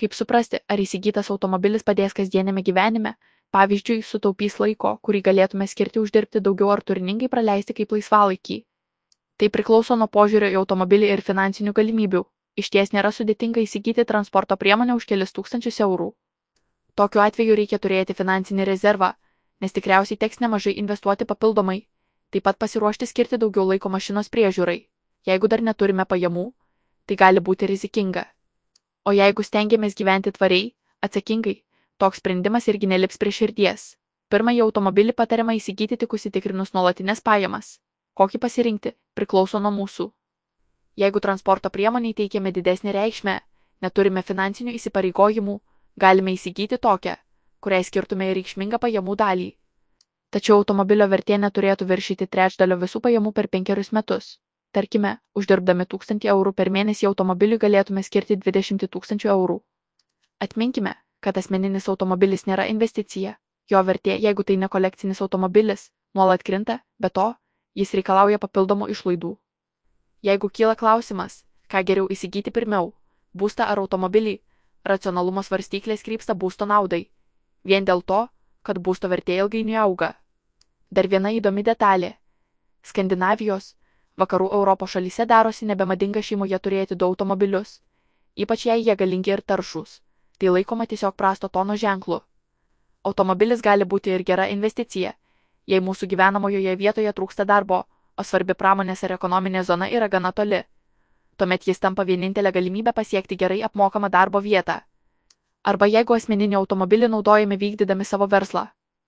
Kaip 0.00 0.16
suprasti, 0.16 0.62
ar 0.72 0.80
įsigytas 0.80 1.28
automobilis 1.30 1.84
padės 1.84 2.16
kasdienėme 2.16 2.64
gyvenime, 2.64 3.14
pavyzdžiui, 3.52 4.00
sutaupys 4.02 4.58
laiko, 4.62 4.96
kurį 5.04 5.20
galėtume 5.28 5.66
skirti 5.68 6.00
uždirbti 6.00 6.40
daugiau 6.40 6.72
ar 6.72 6.80
turiningai 6.80 7.28
praleisti 7.28 7.76
kaip 7.76 7.92
laisvalaikį. 7.92 8.62
Tai 9.36 9.48
priklauso 9.52 9.96
nuo 10.00 10.08
požiūrio 10.08 10.48
į 10.54 10.58
automobilį 10.62 11.12
ir 11.12 11.24
finansinių 11.26 11.74
galimybių. 11.76 12.24
Iš 12.56 12.68
ties 12.72 12.92
nėra 12.92 13.12
sudėtinga 13.12 13.62
įsigyti 13.64 14.04
transporto 14.08 14.56
priemonę 14.60 14.96
už 14.96 15.06
kelis 15.08 15.32
tūkstančius 15.36 15.80
eurų. 15.84 16.12
Tokiu 16.94 17.22
atveju 17.24 17.56
reikia 17.56 17.78
turėti 17.80 18.16
finansinį 18.16 18.66
rezervą, 18.68 19.14
nes 19.60 19.72
tikriausiai 19.72 20.20
teks 20.20 20.40
nemažai 20.44 20.74
investuoti 20.82 21.28
papildomai, 21.28 21.78
taip 22.32 22.44
pat 22.48 22.58
pasiruošti 22.60 23.08
skirti 23.08 23.40
daugiau 23.40 23.64
laiko 23.72 23.88
mašinos 23.88 24.28
priežiūrai. 24.28 24.91
Jeigu 25.26 25.48
dar 25.48 25.62
neturime 25.62 26.04
pajamų, 26.04 26.48
tai 27.06 27.16
gali 27.16 27.40
būti 27.40 27.66
rizikinga. 27.70 28.24
O 29.06 29.12
jeigu 29.14 29.42
stengiamės 29.42 29.94
gyventi 29.98 30.32
tvariai, 30.34 30.72
atsakingai, 31.02 31.56
toks 31.98 32.18
sprendimas 32.22 32.68
irgi 32.70 32.90
nelips 32.90 33.18
prie 33.22 33.32
širdies. 33.34 33.92
Pirmąjį 34.32 34.62
automobilį 34.64 35.12
patariama 35.12 35.54
įsigyti 35.58 35.98
tik 36.00 36.14
užsitikrinus 36.16 36.72
nuolatinės 36.74 37.20
pajamas. 37.20 37.78
Kokį 38.18 38.38
pasirinkti 38.44 38.94
priklauso 39.14 39.60
nuo 39.60 39.72
mūsų. 39.74 40.08
Jeigu 40.96 41.20
transporto 41.24 41.70
priemoniai 41.70 42.14
teikiame 42.14 42.52
didesnį 42.52 42.92
reikšmę, 42.96 43.34
neturime 43.84 44.22
finansinių 44.22 44.74
įsipareigojimų, 44.78 45.58
galime 45.96 46.34
įsigyti 46.36 46.78
tokią, 46.78 47.16
kuriai 47.60 47.84
skirtume 47.84 48.28
ir 48.30 48.38
reikšmingą 48.40 48.80
pajamų 48.82 49.16
dalį. 49.22 49.50
Tačiau 50.32 50.58
automobilio 50.60 51.08
vertė 51.12 51.38
neturėtų 51.38 51.86
viršyti 51.88 52.26
trečdalio 52.26 52.78
visų 52.80 53.00
pajamų 53.04 53.32
per 53.36 53.48
penkerius 53.52 53.92
metus. 53.92 54.38
Tarkime, 54.72 55.18
uždirbdami 55.36 55.84
1000 55.84 56.24
eurų 56.32 56.54
per 56.56 56.70
mėnesį 56.72 57.06
automobiliui 57.10 57.60
galėtume 57.60 58.02
skirti 58.02 58.38
20 58.40 58.88
tūkstančių 58.88 59.28
eurų. 59.34 59.58
Atminkime, 60.40 60.94
kad 61.20 61.36
asmeninis 61.36 61.88
automobilis 61.92 62.46
nėra 62.48 62.64
investicija. 62.72 63.36
Jo 63.70 63.82
vertė, 63.84 64.16
jeigu 64.18 64.44
tai 64.44 64.56
ne 64.56 64.68
kolekcinis 64.68 65.20
automobilis, 65.22 65.90
nuolat 66.14 66.42
krinta, 66.42 66.78
be 66.98 67.10
to, 67.10 67.34
jis 67.74 67.92
reikalauja 67.94 68.40
papildomų 68.40 68.88
išlaidų. 68.94 69.36
Jeigu 70.22 70.48
kyla 70.48 70.74
klausimas, 70.80 71.44
ką 71.68 71.84
geriau 71.84 72.08
įsigyti 72.08 72.50
pirmiau- 72.50 72.94
būstą 73.38 73.68
ar 73.68 73.78
automobilį, 73.78 74.40
racionalumo 74.84 75.42
svarstyklės 75.42 76.02
krypsta 76.02 76.34
būsto 76.34 76.66
naudai. 76.66 77.10
Vien 77.64 77.84
dėl 77.84 78.02
to, 78.02 78.28
kad 78.62 78.78
būsto 78.78 79.08
vertė 79.08 79.36
ilgainiui 79.36 79.76
auga. 79.76 80.14
Dar 80.90 81.08
viena 81.08 81.28
įdomi 81.28 81.62
detalė. 81.62 82.16
Skandinavijos, 82.82 83.74
vakarų 84.18 84.48
Europos 84.52 84.90
šalyse 84.94 85.26
darosi 85.26 85.66
nebemadinga 85.66 86.22
šeimoje 86.22 86.58
turėti 86.58 86.96
du 86.96 87.06
automobilius, 87.06 87.80
ypač 88.36 88.66
jei 88.66 88.84
jie 88.84 88.96
galingi 88.96 89.32
ir 89.32 89.40
taršus. 89.40 90.00
Tai 90.38 90.52
laikoma 90.56 90.86
tiesiog 90.86 91.14
prasto 91.16 91.48
tono 91.48 91.76
ženklu. 91.76 92.20
Automobilis 93.04 93.62
gali 93.62 93.84
būti 93.84 94.10
ir 94.10 94.22
gera 94.22 94.48
investicija, 94.48 95.12
jei 95.66 95.80
mūsų 95.80 96.08
gyvenamojoje 96.10 96.76
vietoje 96.76 97.12
trūksta 97.12 97.44
darbo, 97.44 97.84
o 98.16 98.22
svarbi 98.22 98.54
pramonės 98.54 99.02
ir 99.02 99.14
ekonominė 99.16 99.64
zona 99.64 99.88
yra 99.88 100.08
gana 100.08 100.32
toli. 100.32 100.62
Tuomet 101.36 101.66
jis 101.66 101.80
tampa 101.80 102.04
vienintelė 102.04 102.52
galimybė 102.52 102.92
pasiekti 102.92 103.36
gerai 103.36 103.62
apmokamą 103.62 104.10
darbo 104.10 104.40
vietą. 104.40 104.80
Arba 105.62 105.86
jeigu 105.86 106.14
asmeninį 106.14 106.58
automobilį 106.58 107.08
naudojame 107.08 107.56
vykdydami 107.56 108.04
savo 108.04 108.26
verslą, 108.26 108.66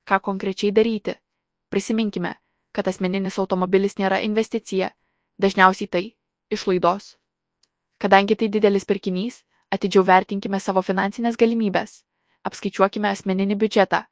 ką 0.08 0.20
konkrečiai 0.22 0.72
daryti? 0.72 1.14
Prisiminkime, 1.70 2.34
kad 2.74 2.88
asmeninis 2.90 3.38
automobilis 3.38 3.98
nėra 4.00 4.20
investicija, 4.26 4.90
dažniausiai 5.38 5.88
tai 5.88 6.04
išlaidos. 6.50 7.14
Kadangi 8.02 8.36
tai 8.36 8.50
didelis 8.50 8.84
pirkinys, 8.84 9.44
atidžiau 9.70 10.04
vertinkime 10.04 10.60
savo 10.60 10.82
finansinės 10.82 11.38
galimybės, 11.40 12.02
apskaičiuokime 12.50 13.08
asmeninį 13.14 13.56
biudžetą 13.62 14.04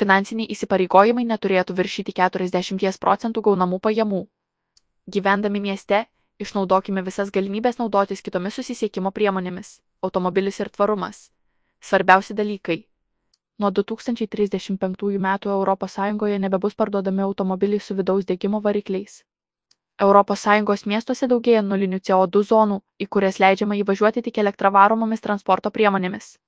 Finansiniai 0.00 0.48
įsipareigojimai 0.54 1.26
neturėtų 1.28 1.74
viršyti 1.76 2.14
40 2.16 2.98
procentų 3.00 3.42
gaunamų 3.44 3.78
pajamų. 3.84 4.20
Gyvendami 5.12 5.60
mieste, 5.60 6.06
išnaudokime 6.40 7.02
visas 7.04 7.28
galimybės 7.34 7.76
naudotis 7.76 8.22
kitomis 8.24 8.56
susisiekimo 8.56 9.12
priemonėmis- 9.12 9.80
automobilis 10.06 10.60
ir 10.60 10.70
tvarumas. 10.70 11.30
Svarbiausi 11.80 12.34
dalykai. 12.34 12.86
Nuo 13.60 13.68
2035 13.76 15.18
metų 15.20 15.56
ES 15.86 15.96
nebebus 16.40 16.74
parduodami 16.74 17.22
automobiliai 17.22 17.80
su 17.80 17.94
vidaus 17.94 18.24
degimo 18.24 18.60
varikliais. 18.60 19.24
ES 20.00 20.86
miestuose 20.86 21.28
daugėja 21.28 21.60
nulinių 21.62 21.98
CO2 22.00 22.42
zonų, 22.52 22.80
į 22.98 23.06
kurias 23.06 23.38
leidžiama 23.38 23.76
įvažiuoti 23.76 24.22
tik 24.22 24.38
elektravaromomis 24.38 25.20
transporto 25.20 25.70
priemonėmis. 25.70 26.38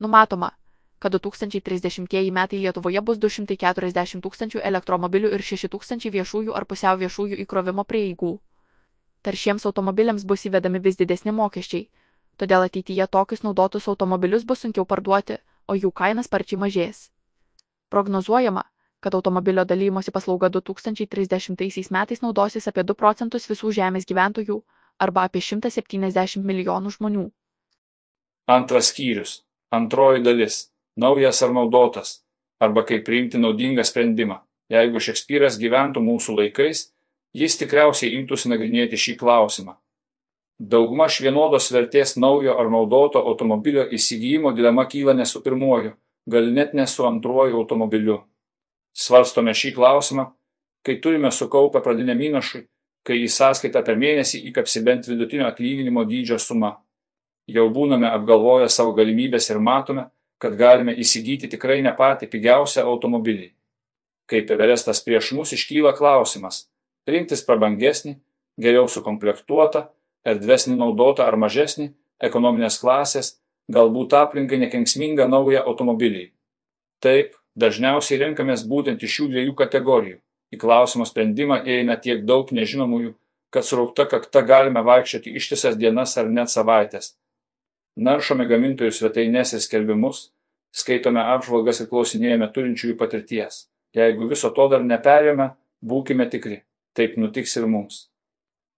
Numatoma, 0.00 0.52
kad 0.98 1.12
2030 1.12 2.30
metai 2.32 2.58
Lietuvoje 2.62 3.00
bus 3.02 3.18
240 3.18 4.24
tūkstančių 4.24 4.64
elektromobilių 4.64 5.34
ir 5.36 5.42
6 5.42 5.68
tūkstančiai 5.68 6.12
viešųjų 6.16 6.56
ar 6.56 6.64
pusiau 6.64 6.96
viešųjų 6.96 7.36
įkrovimo 7.44 7.84
prieigų. 7.84 8.38
Taršiems 9.22 9.66
automobiliams 9.66 10.24
bus 10.24 10.46
įvedami 10.48 10.80
vis 10.80 10.96
didesni 10.96 11.36
mokesčiai, 11.36 11.90
todėl 12.40 12.64
ateityje 12.64 13.06
tokius 13.06 13.44
naudotus 13.44 13.88
automobilius 13.92 14.44
bus 14.44 14.64
sunkiau 14.64 14.88
parduoti, 14.88 15.36
o 15.70 15.78
jų 15.78 15.92
kaina 15.94 16.24
sparčiai 16.26 16.58
mažės. 16.58 17.08
Prognozuojama, 17.90 18.64
kad 19.00 19.14
automobilio 19.14 19.64
dalymosi 19.64 20.12
paslauga 20.12 20.50
2030 20.50 21.90
metais 21.94 22.22
naudosis 22.22 22.68
apie 22.68 22.84
2 22.84 22.98
procentus 22.98 23.48
visų 23.50 23.72
Žemės 23.78 24.06
gyventojų 24.10 24.60
arba 24.98 25.24
apie 25.28 25.40
170 25.40 26.44
milijonų 26.44 26.92
žmonių. 26.98 27.26
Antras 28.50 28.90
skyrius. 28.92 29.40
Antroji 29.70 30.22
dalis. 30.26 30.66
Naujas 30.96 31.42
ar 31.46 31.54
naudotas. 31.54 32.20
Arba 32.60 32.84
kaip 32.84 33.06
priimti 33.06 33.38
naudingą 33.38 33.84
sprendimą. 33.86 34.40
Jeigu 34.70 35.00
Šekspyras 35.02 35.56
gyventų 35.58 36.02
mūsų 36.04 36.36
laikais, 36.38 36.90
jis 37.34 37.56
tikriausiai 37.58 38.12
imtųsi 38.18 38.50
nagrinėti 38.50 38.98
šį 38.98 39.16
klausimą. 39.22 39.78
Daugmaž 40.60 41.22
vienodos 41.24 41.70
vertės 41.72 42.18
naujo 42.20 42.52
ar 42.60 42.68
naudoto 42.68 43.22
automobilio 43.24 43.86
įsigijimo 43.96 44.50
dilema 44.52 44.84
kyla 44.84 45.14
ne 45.16 45.24
su 45.24 45.40
pirmuoju, 45.40 45.94
gal 46.28 46.50
net 46.52 46.74
ne 46.76 46.84
su 46.86 47.06
antruoju 47.08 47.56
automobiliu. 47.56 48.18
Svarstome 48.92 49.54
šį 49.56 49.70
klausimą, 49.78 50.26
kai 50.84 50.98
turime 51.00 51.30
sukaupę 51.32 51.80
pradiniam 51.80 52.20
įnašui, 52.20 52.66
kai 53.08 53.22
į 53.24 53.30
sąskaitą 53.32 53.80
per 53.86 53.96
mėnesį 53.96 54.42
įkapsi 54.50 54.82
bent 54.84 55.08
vidutinio 55.08 55.46
atlyginimo 55.48 56.04
dydžio 56.04 56.36
suma. 56.38 56.74
Jau 57.48 57.64
būname 57.72 58.10
apgalvoję 58.10 58.68
savo 58.68 58.92
galimybės 58.98 59.48
ir 59.48 59.62
matome, 59.64 60.10
kad 60.40 60.58
galime 60.60 60.92
įsigyti 60.92 61.48
tikrai 61.48 61.78
ne 61.80 61.94
patį 61.96 62.28
pigiausią 62.28 62.84
automobilį. 62.84 63.48
Kaip 64.28 64.52
Everestas 64.52 65.00
prieš 65.00 65.32
mus 65.32 65.54
iškyla 65.56 65.94
klausimas- 65.96 66.68
rinktis 67.12 67.40
prabangesnį, 67.48 68.14
geriau 68.60 68.84
sukomplektuotą, 68.88 69.88
erdvesnį 70.26 70.76
naudotą 70.80 71.26
ar 71.26 71.36
mažesnį, 71.40 71.90
ekonominės 72.20 72.78
klasės, 72.82 73.36
galbūt 73.72 74.14
aplinkai 74.18 74.58
nekenksmingą 74.64 75.28
naują 75.28 75.62
automobilį. 75.64 76.30
Taip, 77.00 77.36
dažniausiai 77.56 78.20
renkamės 78.24 78.66
būtent 78.68 79.02
iš 79.02 79.16
šių 79.16 79.28
dviejų 79.34 79.54
kategorijų. 79.62 80.18
Į 80.50 80.58
klausimo 80.58 81.06
sprendimą 81.06 81.60
įeina 81.64 81.96
tiek 82.02 82.24
daug 82.26 82.50
nežinomųjų, 82.52 83.14
kad 83.54 83.66
suraukta 83.66 84.06
kakta 84.10 84.42
galime 84.46 84.82
vaikščioti 84.86 85.32
ištisas 85.38 85.78
dienas 85.78 86.16
ar 86.18 86.30
net 86.30 86.50
savaitės. 86.50 87.14
Naršome 87.96 88.46
gamintojų 88.50 88.94
svetainės 88.94 89.54
ir 89.54 89.62
skelbimus, 89.62 90.30
skaitome 90.74 91.22
apžvalgas 91.34 91.82
ir 91.82 91.90
klausinėjame 91.90 92.50
turinčiųjų 92.54 92.96
patirties. 92.98 93.66
Jeigu 93.94 94.28
viso 94.30 94.50
to 94.54 94.68
dar 94.70 94.84
neperėmė, 94.86 95.50
būkime 95.82 96.28
tikri, 96.30 96.62
taip 96.94 97.16
nutiks 97.18 97.56
ir 97.58 97.66
mums. 97.66 98.04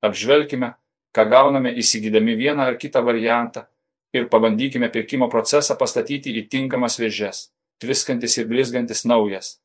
Apžvelkime, 0.03 0.73
ką 1.13 1.27
gauname 1.29 1.73
įsigydami 1.77 2.37
vieną 2.37 2.69
ar 2.73 2.79
kitą 2.81 3.03
variantą 3.05 3.67
ir 4.13 4.29
pabandykime 4.29 4.89
pirkimo 4.93 5.29
procesą 5.33 5.77
pastatyti 5.81 6.33
į 6.41 6.47
tinkamas 6.53 6.99
vėžes, 7.01 7.49
tviskantis 7.81 8.39
ir 8.39 8.49
blizgantis 8.49 9.05
naujas. 9.09 9.59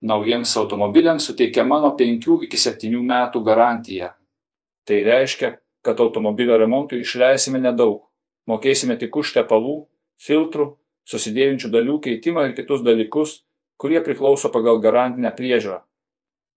Naujiems 0.00 0.56
automobiliams 0.56 1.26
suteikiama 1.28 1.80
nuo 1.80 1.92
5 1.96 2.44
iki 2.46 2.56
7 2.56 3.02
metų 3.04 3.42
garantija. 3.44 4.14
Tai 4.88 5.02
reiškia, 5.04 5.58
kad 5.84 6.00
automobilio 6.00 6.56
remontui 6.60 7.02
išleisime 7.04 7.60
nedaug, 7.60 8.06
mokėsime 8.48 8.96
tik 9.00 9.16
už 9.16 9.34
tepalų, 9.36 9.84
filtrų, 10.20 10.72
susidėvinčių 11.08 11.68
dalių 11.72 11.98
keitimą 12.04 12.48
ir 12.48 12.56
kitus 12.56 12.84
dalykus, 12.84 13.42
kurie 13.80 14.00
priklauso 14.04 14.48
pagal 14.52 14.80
garantinę 14.80 15.32
priežiūrą. 15.36 15.80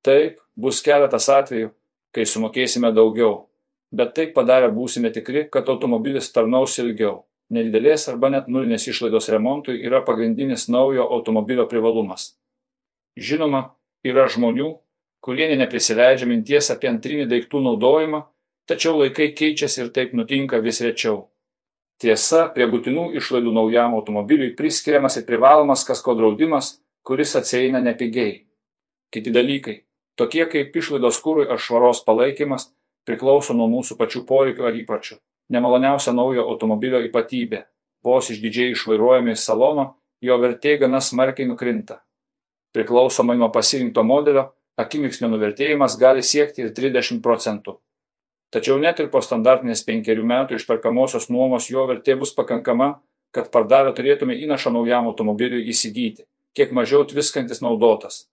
Taip, 0.04 0.40
bus 0.56 0.82
keletas 0.84 1.30
atvejų, 1.32 1.72
kai 2.16 2.26
sumokėsime 2.28 2.92
daugiau, 2.96 3.48
bet 3.94 4.16
taip 4.18 4.34
padarę 4.36 4.72
būsime 4.74 5.12
tikri, 5.14 5.46
kad 5.54 5.70
automobilis 5.70 6.32
tarnaus 6.34 6.80
ilgiau. 6.82 7.24
Nedidelės 7.54 8.08
arba 8.10 8.32
net 8.34 8.48
nulinės 8.50 8.88
išlaidos 8.90 9.30
remontui 9.30 9.78
yra 9.86 10.02
pagrindinis 10.06 10.66
naujo 10.74 11.06
automobilio 11.18 11.68
privalumas. 11.70 12.34
Žinoma, 13.20 13.76
yra 14.04 14.26
žmonių, 14.32 14.72
kurie 15.22 15.52
neprisileidžia 15.60 16.26
minties 16.30 16.72
apie 16.74 16.90
antrinį 16.90 17.28
daiktų 17.30 17.62
naudojimą, 17.68 18.24
tačiau 18.66 18.98
laikai 18.98 19.30
keičiasi 19.38 19.84
ir 19.84 19.94
taip 19.94 20.18
nutinka 20.18 20.58
vis 20.64 20.82
rečiau. 20.82 21.28
Tiesa, 22.02 22.48
prie 22.56 22.66
būtinų 22.68 23.12
išlaidų 23.20 23.54
naujam 23.54 23.94
automobiliui 24.00 24.56
priskiriamas 24.58 25.20
ir 25.20 25.28
privalomas 25.28 25.86
kasko 25.88 26.18
draudimas, 26.18 26.80
kuris 27.06 27.36
atsieina 27.38 27.84
nepigiai. 27.84 28.48
Kiti 29.14 29.32
dalykai, 29.32 29.84
tokie 30.18 30.48
kaip 30.50 30.74
išlaidos 30.76 31.22
kūrui 31.22 31.46
ar 31.46 31.62
švaros 31.62 32.02
palaikymas, 32.08 32.72
priklauso 33.08 33.54
nuo 33.54 33.68
mūsų 33.72 33.98
pačių 34.00 34.24
poreikių 34.30 34.68
ar 34.68 34.80
įpročių. 34.80 35.20
Nemaloniausia 35.54 36.14
naujo 36.16 36.48
automobilio 36.50 37.02
ypatybė- 37.08 37.66
vos 38.06 38.30
išdidžiai 38.30 38.72
išvairuojami 38.72 39.32
iš 39.32 39.46
salono, 39.46 39.96
jo 40.22 40.38
vertė 40.38 40.80
gana 40.80 41.02
smarkiai 41.02 41.48
nukrinta. 41.48 42.02
Priklausomai 42.74 43.38
nuo 43.38 43.50
pasirinkto 43.50 44.04
modelio, 44.04 44.52
akimirksnio 44.78 45.30
nuvertėjimas 45.30 45.98
gali 46.00 46.22
siekti 46.22 46.64
ir 46.64 46.74
30 46.74 47.22
procentų. 47.22 47.78
Tačiau 48.54 48.80
net 48.80 49.00
ir 49.00 49.10
po 49.10 49.22
standartinės 49.22 49.84
penkerių 49.86 50.24
metų 50.24 50.56
išperkamosios 50.60 51.30
nuomos 51.30 51.70
jo 51.70 51.88
vertė 51.90 52.18
bus 52.20 52.34
pakankama, 52.34 53.02
kad 53.34 53.50
pardavę 53.52 53.94
turėtume 53.98 54.36
įnašą 54.46 54.72
naujam 54.74 55.08
automobiliui 55.10 55.66
įsigyti, 55.70 56.28
kiek 56.54 56.72
mažiau 56.72 57.02
tviskantis 57.10 57.64
naudotas. 57.66 58.28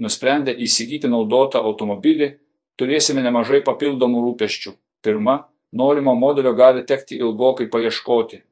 Nusprendę 0.00 0.54
įsigyti 0.56 1.10
naudotą 1.12 1.60
automobilį, 1.60 2.30
turėsime 2.80 3.22
nemažai 3.24 3.62
papildomų 3.66 4.22
rūpeščių. 4.28 4.74
Pirma, 5.04 5.36
norimo 5.72 6.14
modelio 6.18 6.54
gali 6.56 6.84
tekti 6.86 7.18
ilgokai 7.20 7.68
paieškoti. 7.70 8.42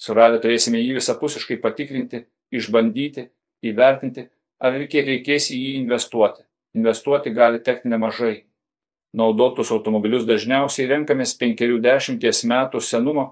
Suradę 0.00 0.40
turėsime 0.40 0.80
jį 0.80 0.96
visapusiškai 1.00 1.58
patikrinti, 1.60 2.24
išbandyti, 2.54 3.26
įvertinti, 3.66 4.28
ar 4.60 4.78
kiek 4.92 5.08
reikės 5.08 5.50
į 5.52 5.58
jį 5.58 5.74
investuoti. 5.82 6.44
Investuoti 6.76 7.34
gali 7.34 7.60
tekti 7.64 7.90
nemažai. 7.90 8.36
Naudotus 9.16 9.72
automobilius 9.74 10.24
dažniausiai 10.28 10.86
renkamės 10.92 11.34
50 11.40 12.46
metų 12.46 12.80
senumo, 12.80 13.24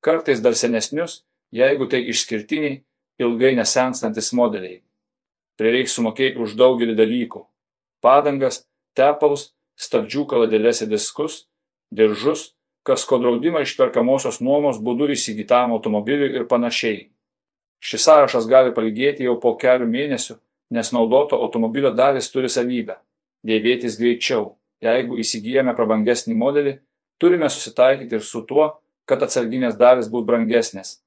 kartais 0.00 0.40
dar 0.40 0.56
senesnius, 0.56 1.24
jeigu 1.52 1.86
tai 1.92 2.00
išskirtiniai, 2.08 2.80
ilgai 3.20 3.52
nesenstantis 3.58 4.32
modeliai. 4.32 4.80
Prireiks 5.60 5.94
sumokėti 5.96 6.40
už 6.40 6.56
daugelį 6.56 6.96
dalykų- 6.96 7.44
padangas, 8.04 8.64
tepalus 8.96 9.52
stabdžių 9.76 10.24
kaladėles 10.30 10.82
ir 10.82 10.90
diskus, 10.90 11.44
diržus, 11.92 12.56
kasko 12.86 13.18
draudimą 13.20 13.62
išperkamosios 13.66 14.40
nuomos 14.40 14.80
būdu 14.82 15.10
įsigytam 15.14 15.74
automobiliui 15.76 16.32
ir 16.38 16.46
panašiai. 16.50 17.08
Šis 17.82 18.06
sąrašas 18.06 18.48
gali 18.48 18.72
palgėti 18.74 19.26
jau 19.26 19.36
po 19.40 19.54
kelių 19.60 19.88
mėnesių, 19.90 20.38
nes 20.72 20.92
naudoto 20.94 21.38
automobilio 21.42 21.92
dalis 21.94 22.30
turi 22.32 22.48
savybę- 22.48 22.96
dėvėtis 23.48 23.98
greičiau. 24.00 24.56
Jeigu 24.82 25.18
įsigijame 25.18 25.74
prabangesnį 25.76 26.34
modelį, 26.34 26.78
turime 27.18 27.48
susitaikyti 27.48 28.12
ir 28.12 28.20
su 28.20 28.42
tuo, 28.42 28.78
kad 29.06 29.22
atsarginės 29.22 29.76
dalis 29.78 30.08
bus 30.08 30.24
brangesnės. 30.24 31.00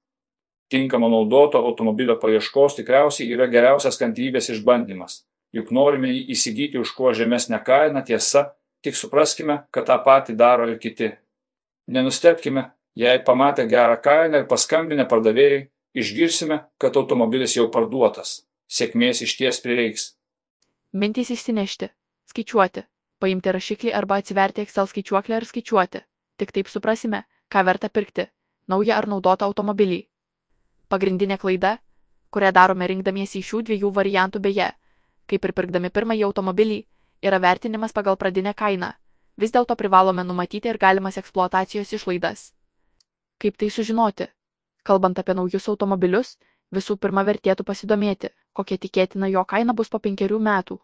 Tinkamo 0.69 1.09
naudoto 1.09 1.57
automobilio 1.57 2.15
paieškos 2.15 2.75
tikriausiai 2.75 3.31
yra 3.33 3.47
geriausias 3.47 3.97
kantrybės 3.97 4.49
išbandymas, 4.53 5.23
juk 5.53 5.71
norime 5.71 6.07
jį 6.07 6.29
įsigyti 6.29 6.79
už 6.79 6.91
kuo 6.91 7.13
žemesnę 7.13 7.63
kainą 7.65 8.05
tiesa 8.05 8.55
Tik 8.81 8.95
supraskime, 8.95 9.63
kad 9.71 9.87
tą 9.89 9.97
patį 10.05 10.35
daro 10.39 10.67
ir 10.69 10.77
kiti. 10.79 11.09
Nenustepkime, 11.91 12.69
jei 12.95 13.19
pamatę 13.25 13.65
gerą 13.67 13.97
kainą 14.03 14.43
ir 14.43 14.47
paskambinę 14.47 15.05
pardavėjai, 15.09 15.65
išgirsime, 15.99 16.61
kad 16.79 16.95
automobilis 16.95 17.57
jau 17.57 17.67
parduotas. 17.73 18.45
Sėkmės 18.69 19.23
iš 19.25 19.35
ties 19.39 19.59
prireiks. 19.63 20.13
Mintys 20.93 21.31
išsinešti, 21.33 21.89
skaičiuoti, 22.31 22.85
paimti 23.19 23.51
rašiklį 23.53 23.93
arba 23.93 24.19
atsiverti 24.21 24.63
Excel 24.63 24.87
skaičiuoklę 24.87 25.41
ir 25.41 25.47
skaičiuoti. 25.49 26.01
Tik 26.39 26.53
taip 26.55 26.69
suprasime, 26.71 27.25
ką 27.51 27.65
verta 27.65 27.89
pirkti- 27.89 28.27
naują 28.71 28.95
ar 28.95 29.07
naudotą 29.07 29.45
automobilį. 29.45 30.07
Pagrindinė 30.89 31.37
klaida, 31.37 31.79
kurią 32.31 32.51
darome 32.53 32.87
rinkdamiesi 32.87 33.39
iš 33.39 33.49
šių 33.51 33.59
dviejų 33.67 33.91
variantų 33.93 34.39
beje, 34.39 34.71
kaip 35.27 35.45
ir 35.45 35.53
pirkdami 35.53 35.89
pirmąjį 35.89 36.23
automobilį, 36.29 36.85
yra 37.21 37.39
vertinimas 37.39 37.93
pagal 37.93 38.17
pradinę 38.17 38.53
kainą. 38.53 38.91
Vis 39.37 39.51
dėlto 39.55 39.75
privalome 39.79 40.23
numatyti 40.23 40.69
ir 40.69 40.77
galimas 40.77 41.17
eksploatacijos 41.17 41.93
išlaidas. 41.93 42.51
Kaip 43.39 43.57
tai 43.57 43.69
sužinoti? 43.69 44.27
Kalbant 44.83 45.19
apie 45.19 45.35
naujus 45.35 45.67
automobilius, 45.71 46.35
visų 46.75 46.97
pirma 46.97 47.23
vertėtų 47.23 47.63
pasidomėti, 47.67 48.29
kokia 48.53 48.77
tikėtina 48.77 49.29
jo 49.31 49.45
kaina 49.45 49.73
bus 49.73 49.89
po 49.89 49.99
penkerių 49.99 50.39
metų. 50.39 50.79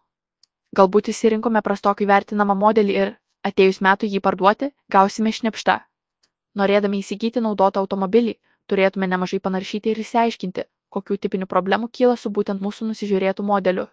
Galbūt 0.75 1.11
įsirinkome 1.11 1.61
prastokai 1.61 2.07
vertinamą 2.07 2.55
modelį 2.55 2.95
ir, 3.01 3.11
atėjus 3.47 3.81
metų 3.81 4.07
jį 4.11 4.21
parduoti, 4.23 4.71
gausime 4.91 5.31
šnipštą. 5.31 5.79
Norėdami 6.55 6.99
įsigyti 7.03 7.43
naudotą 7.43 7.83
automobilį, 7.83 8.37
turėtume 8.71 9.07
nemažai 9.07 9.39
panaršyti 9.43 9.91
ir 9.91 10.01
įsiaiškinti, 10.03 10.65
kokių 10.89 11.17
tipinių 11.25 11.47
problemų 11.51 11.91
kyla 11.91 12.15
su 12.15 12.31
būtent 12.31 12.63
mūsų 12.63 12.89
nusižiūrėtų 12.91 13.43
modeliu. 13.43 13.87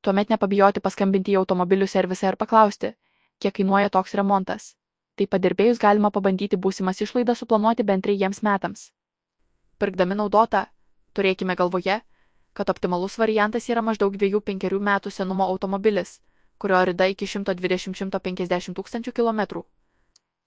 Tuomet 0.00 0.30
nepabijoti 0.32 0.80
paskambinti 0.80 1.34
į 1.34 1.40
automobilių 1.42 1.86
servisą 1.86 2.32
ir 2.32 2.36
paklausti, 2.40 2.94
kiek 3.38 3.54
kainuoja 3.54 3.90
toks 3.90 4.14
remontas. 4.14 4.74
tai 5.20 5.26
padirbėjus 5.28 5.76
galima 5.76 6.08
pabandyti 6.08 6.56
būsimas 6.56 7.02
išlaidas 7.04 7.42
suplanuoti 7.42 7.84
bent 7.84 8.06
trejiems 8.06 8.38
metams. 8.46 8.86
Pirkdami 9.76 10.16
naudotą, 10.16 10.62
turėkime 11.12 11.56
galvoje, 11.60 11.98
kad 12.56 12.72
optimalus 12.72 13.18
variantas 13.20 13.68
yra 13.68 13.82
maždaug 13.84 14.16
2-5 14.16 14.80
metų 14.88 15.12
senumo 15.12 15.44
automobilis, 15.44 16.20
kurio 16.58 16.80
rida 16.88 17.10
iki 17.12 17.28
120-150 17.28 18.74
tūkstančių 18.78 19.12
kilometrų. 19.12 19.64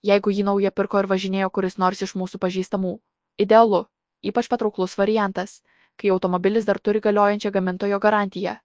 Jeigu 0.04 0.34
jį 0.34 0.44
naują 0.50 0.72
pirko 0.72 1.00
ir 1.04 1.08
važinėjo 1.14 1.50
kuris 1.54 1.78
nors 1.78 2.02
iš 2.02 2.16
mūsų 2.20 2.42
pažįstamų, 2.42 2.98
idealu, 3.38 3.86
ypač 4.26 4.50
patrauklus 4.50 4.98
variantas, 4.98 5.62
kai 6.02 6.10
automobilis 6.10 6.66
dar 6.66 6.80
turi 6.80 7.00
galiojančią 7.00 7.54
gamintojo 7.54 8.00
garantiją. 8.00 8.58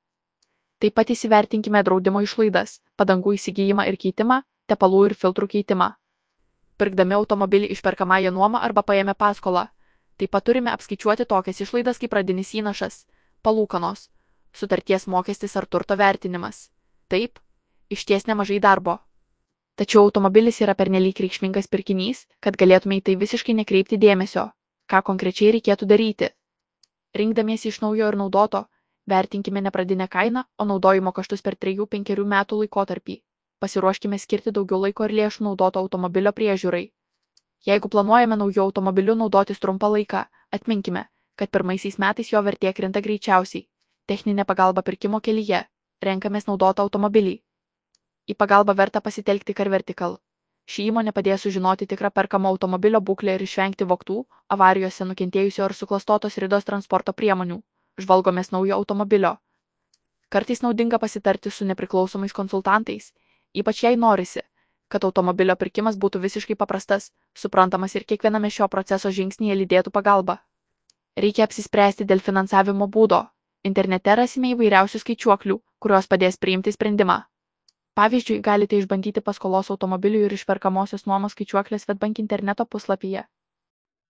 Taip 0.78 0.94
pat 0.94 1.10
įsivertinkime 1.10 1.82
draudimo 1.82 2.20
išlaidas, 2.22 2.78
padangų 2.96 3.34
įsigijimą 3.34 3.88
ir 3.90 3.96
keitimą, 3.98 4.42
tepalų 4.70 5.08
ir 5.08 5.14
filtrų 5.18 5.48
keitimą. 5.54 5.88
Pirkdami 6.78 7.16
automobilį 7.16 7.72
išperkamąją 7.74 8.30
nuomą 8.36 8.60
arba 8.62 8.84
paėmę 8.86 9.16
paskolą, 9.18 9.64
taip 10.18 10.30
pat 10.30 10.46
turime 10.46 10.70
apskaičiuoti 10.70 11.26
tokias 11.26 11.64
išlaidas 11.64 11.98
kaip 11.98 12.12
pradinis 12.14 12.54
įnašas, 12.54 13.00
palūkanos, 13.42 14.06
sutarties 14.54 15.08
mokestis 15.10 15.56
ar 15.58 15.66
turto 15.66 15.98
vertinimas. 15.98 16.68
Taip, 17.10 17.42
iš 17.90 18.04
ties 18.06 18.30
nemažai 18.30 18.60
darbo. 18.62 18.98
Tačiau 19.78 20.04
automobilis 20.06 20.62
yra 20.62 20.74
pernelyg 20.78 21.18
reikšmingas 21.22 21.66
pirkinys, 21.70 22.26
kad 22.42 22.56
galėtume 22.58 22.98
į 22.98 23.04
tai 23.06 23.18
visiškai 23.18 23.54
nekreipti 23.58 23.98
dėmesio, 23.98 24.48
ką 24.90 25.02
konkrečiai 25.10 25.52
reikėtų 25.58 25.86
daryti. 25.90 26.30
Rinkdamiesi 27.18 27.70
iš 27.70 27.80
naujo 27.82 28.08
ir 28.10 28.18
naudoto, 28.18 28.66
vertinkime 29.12 29.60
ne 29.64 29.70
pradinę 29.70 30.08
kainą, 30.08 30.44
o 30.58 30.64
naudojimo 30.64 31.12
kaštus 31.16 31.42
per 31.46 31.56
3-5 31.66 32.24
metų 32.34 32.60
laikotarpį. 32.62 33.16
Pasiruoškime 33.64 34.18
skirti 34.22 34.52
daugiau 34.54 34.80
laiko 34.84 35.08
ir 35.08 35.14
lėšų 35.20 35.44
naudoto 35.48 35.80
automobilio 35.84 36.32
priežiūrai. 36.40 36.84
Jeigu 37.66 37.88
planuojame 37.94 38.36
naujų 38.38 38.62
automobilių 38.64 39.16
naudotis 39.22 39.58
trumpą 39.64 39.90
laiką, 39.94 40.22
atminkime, 40.58 41.08
kad 41.34 41.50
pirmaisiais 41.50 41.98
metais 41.98 42.30
jo 42.32 42.42
vertė 42.50 42.72
krinta 42.76 43.02
greičiausiai. 43.02 43.66
Techninė 44.06 44.44
pagalba 44.44 44.82
pirkimo 44.86 45.20
kelyje. 45.20 45.64
Renkamės 46.06 46.46
naudotą 46.46 46.84
automobilį. 46.86 47.34
Į 48.30 48.34
pagalbą 48.38 48.76
verta 48.78 49.00
pasitelkti 49.00 49.56
Carvertical. 49.58 50.18
Ši 50.68 50.84
įmonė 50.90 51.12
padės 51.16 51.42
sužinoti 51.46 51.86
tikrą 51.90 52.10
perkamo 52.14 52.52
automobilio 52.54 53.00
būklę 53.10 53.34
ir 53.38 53.44
išvengti 53.46 53.88
voktų, 53.92 54.18
avarijose 54.54 55.06
nukentėjusio 55.10 55.64
ar 55.66 55.74
suklastotos 55.78 56.38
ridos 56.44 56.68
transporto 56.68 57.14
priemonių. 57.20 57.58
Žvalgomės 57.98 58.52
naujo 58.54 58.76
automobilio. 58.76 59.36
Kartais 60.28 60.62
naudinga 60.62 60.98
pasitarti 60.98 61.50
su 61.50 61.64
nepriklausomais 61.64 62.32
konsultantais, 62.36 63.12
ypač 63.54 63.82
jei 63.84 63.96
norisi, 63.96 64.42
kad 64.88 65.04
automobilio 65.04 65.56
pirkimas 65.56 65.96
būtų 65.96 66.20
visiškai 66.24 66.56
paprastas, 66.56 67.10
suprantamas 67.34 67.96
ir 67.96 68.04
kiekviename 68.04 68.50
šio 68.50 68.68
proceso 68.68 69.10
žingsnyje 69.10 69.56
lydėtų 69.62 69.90
pagalba. 69.90 70.38
Reikia 71.16 71.48
apsispręsti 71.48 72.06
dėl 72.06 72.20
finansavimo 72.22 72.86
būdo. 72.86 73.24
Internete 73.66 74.14
rasime 74.14 74.52
įvairiausių 74.54 75.00
skaičiuoklių, 75.02 75.58
kurios 75.82 76.06
padės 76.06 76.38
priimti 76.38 76.72
sprendimą. 76.72 77.24
Pavyzdžiui, 77.98 78.38
galite 78.38 78.78
išbandyti 78.78 79.20
paskolos 79.26 79.72
automobiliui 79.74 80.28
ir 80.28 80.32
išperkamosios 80.36 81.08
nuomos 81.10 81.34
skaičiuoklės 81.34 81.88
Svetbank 81.88 82.20
interneto 82.22 82.64
puslapyje. 82.64 83.24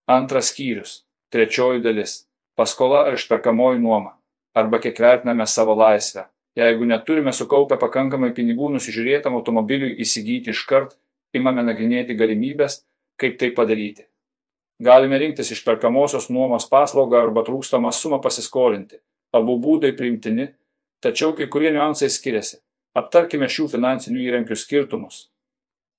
Antras 0.07 0.53
skyrius. 0.53 1.05
Trečioji 1.33 1.81
dalis. 1.81 2.28
Paskola 2.59 3.05
ar 3.07 3.15
išperkamoji 3.15 3.79
nuoma. 3.79 4.17
Arba 4.59 4.81
kiek 4.83 4.99
vertiname 4.99 5.47
savo 5.47 5.77
laisvę. 5.79 6.25
Jeigu 6.59 6.89
neturime 6.91 7.31
sukaupę 7.31 7.77
pakankamai 7.79 8.33
pinigų 8.35 8.73
nusižiūrėtam 8.75 9.37
automobiliui 9.39 9.95
įsigyti 10.03 10.51
iškart, 10.51 10.97
imame 11.39 11.63
nagrinėti 11.63 12.17
galimybės, 12.19 12.81
kaip 13.21 13.37
tai 13.39 13.53
padaryti. 13.55 14.09
Galime 14.83 15.21
rinktis 15.23 15.53
išperkamosios 15.55 16.27
nuomos 16.35 16.67
paslaugą 16.71 17.21
arba 17.23 17.45
trūkstamą 17.47 17.93
sumą 17.95 18.19
pasiskolinti. 18.25 18.99
Abu 19.39 19.55
būdai 19.63 19.93
priimtini, 19.95 20.49
tačiau 20.99 21.37
kai 21.39 21.47
kurie 21.47 21.71
niuansai 21.71 22.11
skiriasi. 22.11 22.59
Aptarkime 22.99 23.47
šių 23.47 23.69
finansinių 23.77 24.25
įrankių 24.27 24.59
skirtumus. 24.59 25.29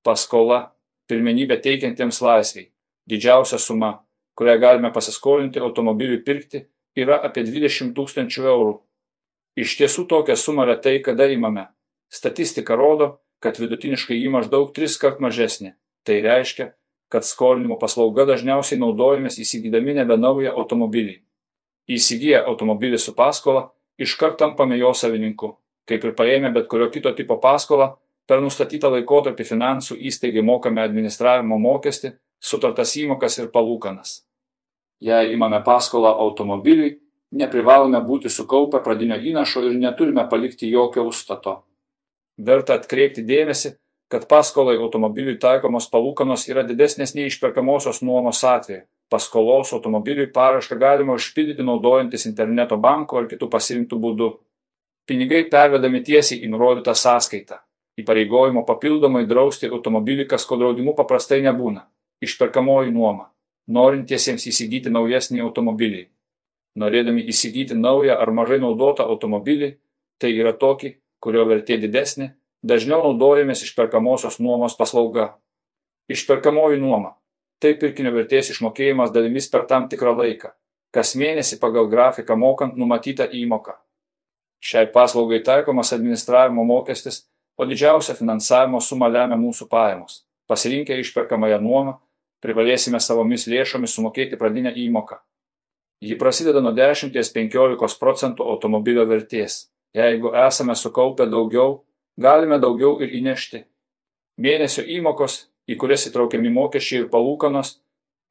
Paskola- 0.03 0.73
pirmenybė 1.07 1.61
teikiantiems 1.63 2.19
laisviai. 2.19 2.67
Didžiausia 3.07 3.59
suma, 3.59 4.03
kurią 4.39 4.55
galime 4.61 4.91
pasiskolinti 4.95 5.59
automobiliui 5.59 6.21
pirkti, 6.23 6.63
yra 6.95 7.19
apie 7.27 7.43
20 7.47 7.91
tūkstančių 7.97 8.47
eurų. 8.53 8.73
Iš 9.59 9.75
tiesų 9.81 10.07
tokią 10.07 10.37
sumą 10.39 10.65
retai 10.69 10.99
kada 11.03 11.27
įmame. 11.27 11.67
Statistika 12.09 12.77
rodo, 12.79 13.19
kad 13.43 13.59
vidutiniškai 13.59 14.15
jį 14.15 14.31
maždaug 14.33 14.71
tris 14.75 14.97
kart 15.01 15.19
mažesnė. 15.19 15.75
Tai 16.07 16.19
reiškia, 16.23 16.71
kad 17.11 17.27
skolinimo 17.27 17.75
paslauga 17.81 18.25
dažniausiai 18.29 18.79
naudojamės 18.79 19.41
įsigydami 19.43 19.99
nebe 19.99 20.17
naują 20.17 20.55
automobilį. 20.55 21.19
Įsigiję 21.89 22.43
automobilį 22.45 22.99
su 23.01 23.15
paskola, 23.17 23.69
iškart 23.99 24.39
tampame 24.39 24.77
jo 24.79 24.93
savininku 24.95 25.57
kaip 25.89 26.05
ir 26.05 26.15
paėmę 26.17 26.53
bet 26.53 26.69
kurio 26.71 26.89
kito 26.93 27.11
tipo 27.17 27.39
paskolą, 27.41 27.93
per 28.29 28.43
nustatytą 28.45 28.91
laikotarpį 28.93 29.45
finansų 29.51 29.97
įstaigai 30.09 30.45
mokame 30.45 30.83
administravimo 30.85 31.57
mokestį, 31.61 32.13
sutartas 32.39 32.93
įmokas 33.01 33.39
ir 33.41 33.49
palūkanas. 33.53 34.19
Jei 34.99 35.33
imame 35.33 35.61
paskolą 35.63 36.11
automobiliui, 36.25 36.97
neprivalome 37.31 38.01
būti 38.03 38.29
sukaupę 38.29 38.81
pradinio 38.83 39.15
įnašo 39.31 39.63
ir 39.63 39.77
neturime 39.79 40.25
palikti 40.29 40.69
jokio 40.71 41.05
užstato. 41.07 41.61
Verta 42.39 42.75
atkreipti 42.79 43.23
dėmesį, 43.23 43.73
kad 44.11 44.25
paskolai 44.27 44.75
automobiliui 44.79 45.37
taikomos 45.39 45.87
palūkanos 45.93 46.47
yra 46.49 46.63
didesnės 46.67 47.15
nei 47.15 47.29
išperkamosios 47.29 48.01
nuomos 48.01 48.43
atveju. 48.43 48.83
Paskolos 49.09 49.73
automobiliui 49.73 50.27
parašką 50.33 50.77
galima 50.77 51.15
užpildyti 51.17 51.65
naudojantis 51.65 52.27
interneto 52.29 52.77
banko 52.77 53.17
ar 53.17 53.29
kitų 53.29 53.49
pasirinktų 53.49 53.97
būdų. 54.03 54.29
Pinigai 55.09 55.47
pervedami 55.49 56.03
tiesiai 56.05 56.43
į 56.45 56.51
nurodytą 56.51 56.93
sąskaitą. 56.93 57.57
Įpareigojimo 57.99 58.61
papildomai 58.67 59.25
drausti 59.27 59.69
automobilį 59.71 60.27
kasko 60.29 60.59
draudimu 60.61 60.93
paprastai 60.95 61.41
nebūna. 61.45 61.87
Išperkamoji 62.21 62.93
nuoma. 62.93 63.31
Norintiesiems 63.69 64.47
įsigyti 64.49 64.89
naujesnį 64.89 65.43
automobilį. 65.45 66.07
Norėdami 66.81 67.25
įsigyti 67.29 67.75
naują 67.77 68.15
ar 68.17 68.31
mažai 68.33 68.57
naudotą 68.63 69.05
automobilį, 69.05 69.75
tai 70.17 70.31
yra 70.33 70.55
tokį, 70.57 70.95
kurio 71.21 71.45
vertė 71.49 71.77
didesnė, 71.81 72.31
dažniau 72.65 73.03
naudojamės 73.03 73.61
išperkamosios 73.67 74.39
nuomos 74.39 74.77
paslauga. 74.79 75.35
Išperkamoji 76.09 76.81
nuoma. 76.81 77.15
Tai 77.59 77.75
pirkinio 77.77 78.13
vertės 78.15 78.49
išmokėjimas 78.53 79.11
dalimis 79.13 79.49
per 79.51 79.67
tam 79.69 79.89
tikrą 79.91 80.15
laiką. 80.17 80.53
Kas 80.95 81.13
mėnesį 81.19 81.59
pagal 81.61 81.89
grafiką 81.91 82.37
mokant 82.39 82.77
numatytą 82.79 83.27
įmoką. 83.35 83.75
Šiai 84.59 84.89
paslaugai 84.91 85.43
taikomas 85.45 85.93
administravimo 85.93 86.65
mokestis, 86.65 87.27
o 87.59 87.67
didžiausią 87.67 88.15
finansavimo 88.17 88.79
sumą 88.81 89.11
lemia 89.11 89.37
mūsų 89.37 89.67
pajamos. 89.69 90.23
Pasirinkę 90.47 90.97
išperkamąją 90.99 91.59
nuomą, 91.61 91.99
privalėsime 92.43 92.99
savomis 93.03 93.47
lėšomis 93.51 93.95
sumokėti 93.95 94.39
pradinę 94.39 94.73
įmoką. 94.85 95.19
Ji 96.01 96.15
prasideda 96.15 96.61
nuo 96.63 96.71
10-15 96.71 97.99
procentų 97.99 98.45
automobilio 98.47 99.03
vertės. 99.07 99.67
Jeigu 99.95 100.31
esame 100.47 100.75
sukaupę 100.75 101.25
daugiau, 101.27 101.83
galime 102.15 102.59
daugiau 102.61 102.99
ir 103.03 103.11
įnešti. 103.19 103.65
Mėnesio 104.39 104.85
įmokos, 104.87 105.49
į 105.67 105.75
kurias 105.81 106.07
įtraukiami 106.07 106.51
mokesčiai 106.55 107.03
ir 107.03 107.09
palūkanos, 107.11 107.79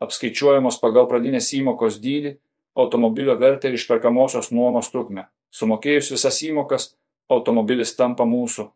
apskaičiuojamos 0.00 0.78
pagal 0.80 1.08
pradinės 1.10 1.50
įmokos 1.58 1.98
dydį, 2.00 2.38
automobilio 2.78 3.36
vertę 3.36 3.68
ir 3.68 3.76
išperkamosios 3.76 4.52
nuomos 4.54 4.88
trukmę. 4.94 5.26
Sumokėjus 5.52 6.12
visas 6.14 6.40
įmokas, 6.46 6.92
automobilis 7.28 7.94
tampa 7.98 8.24
mūsų. 8.28 8.68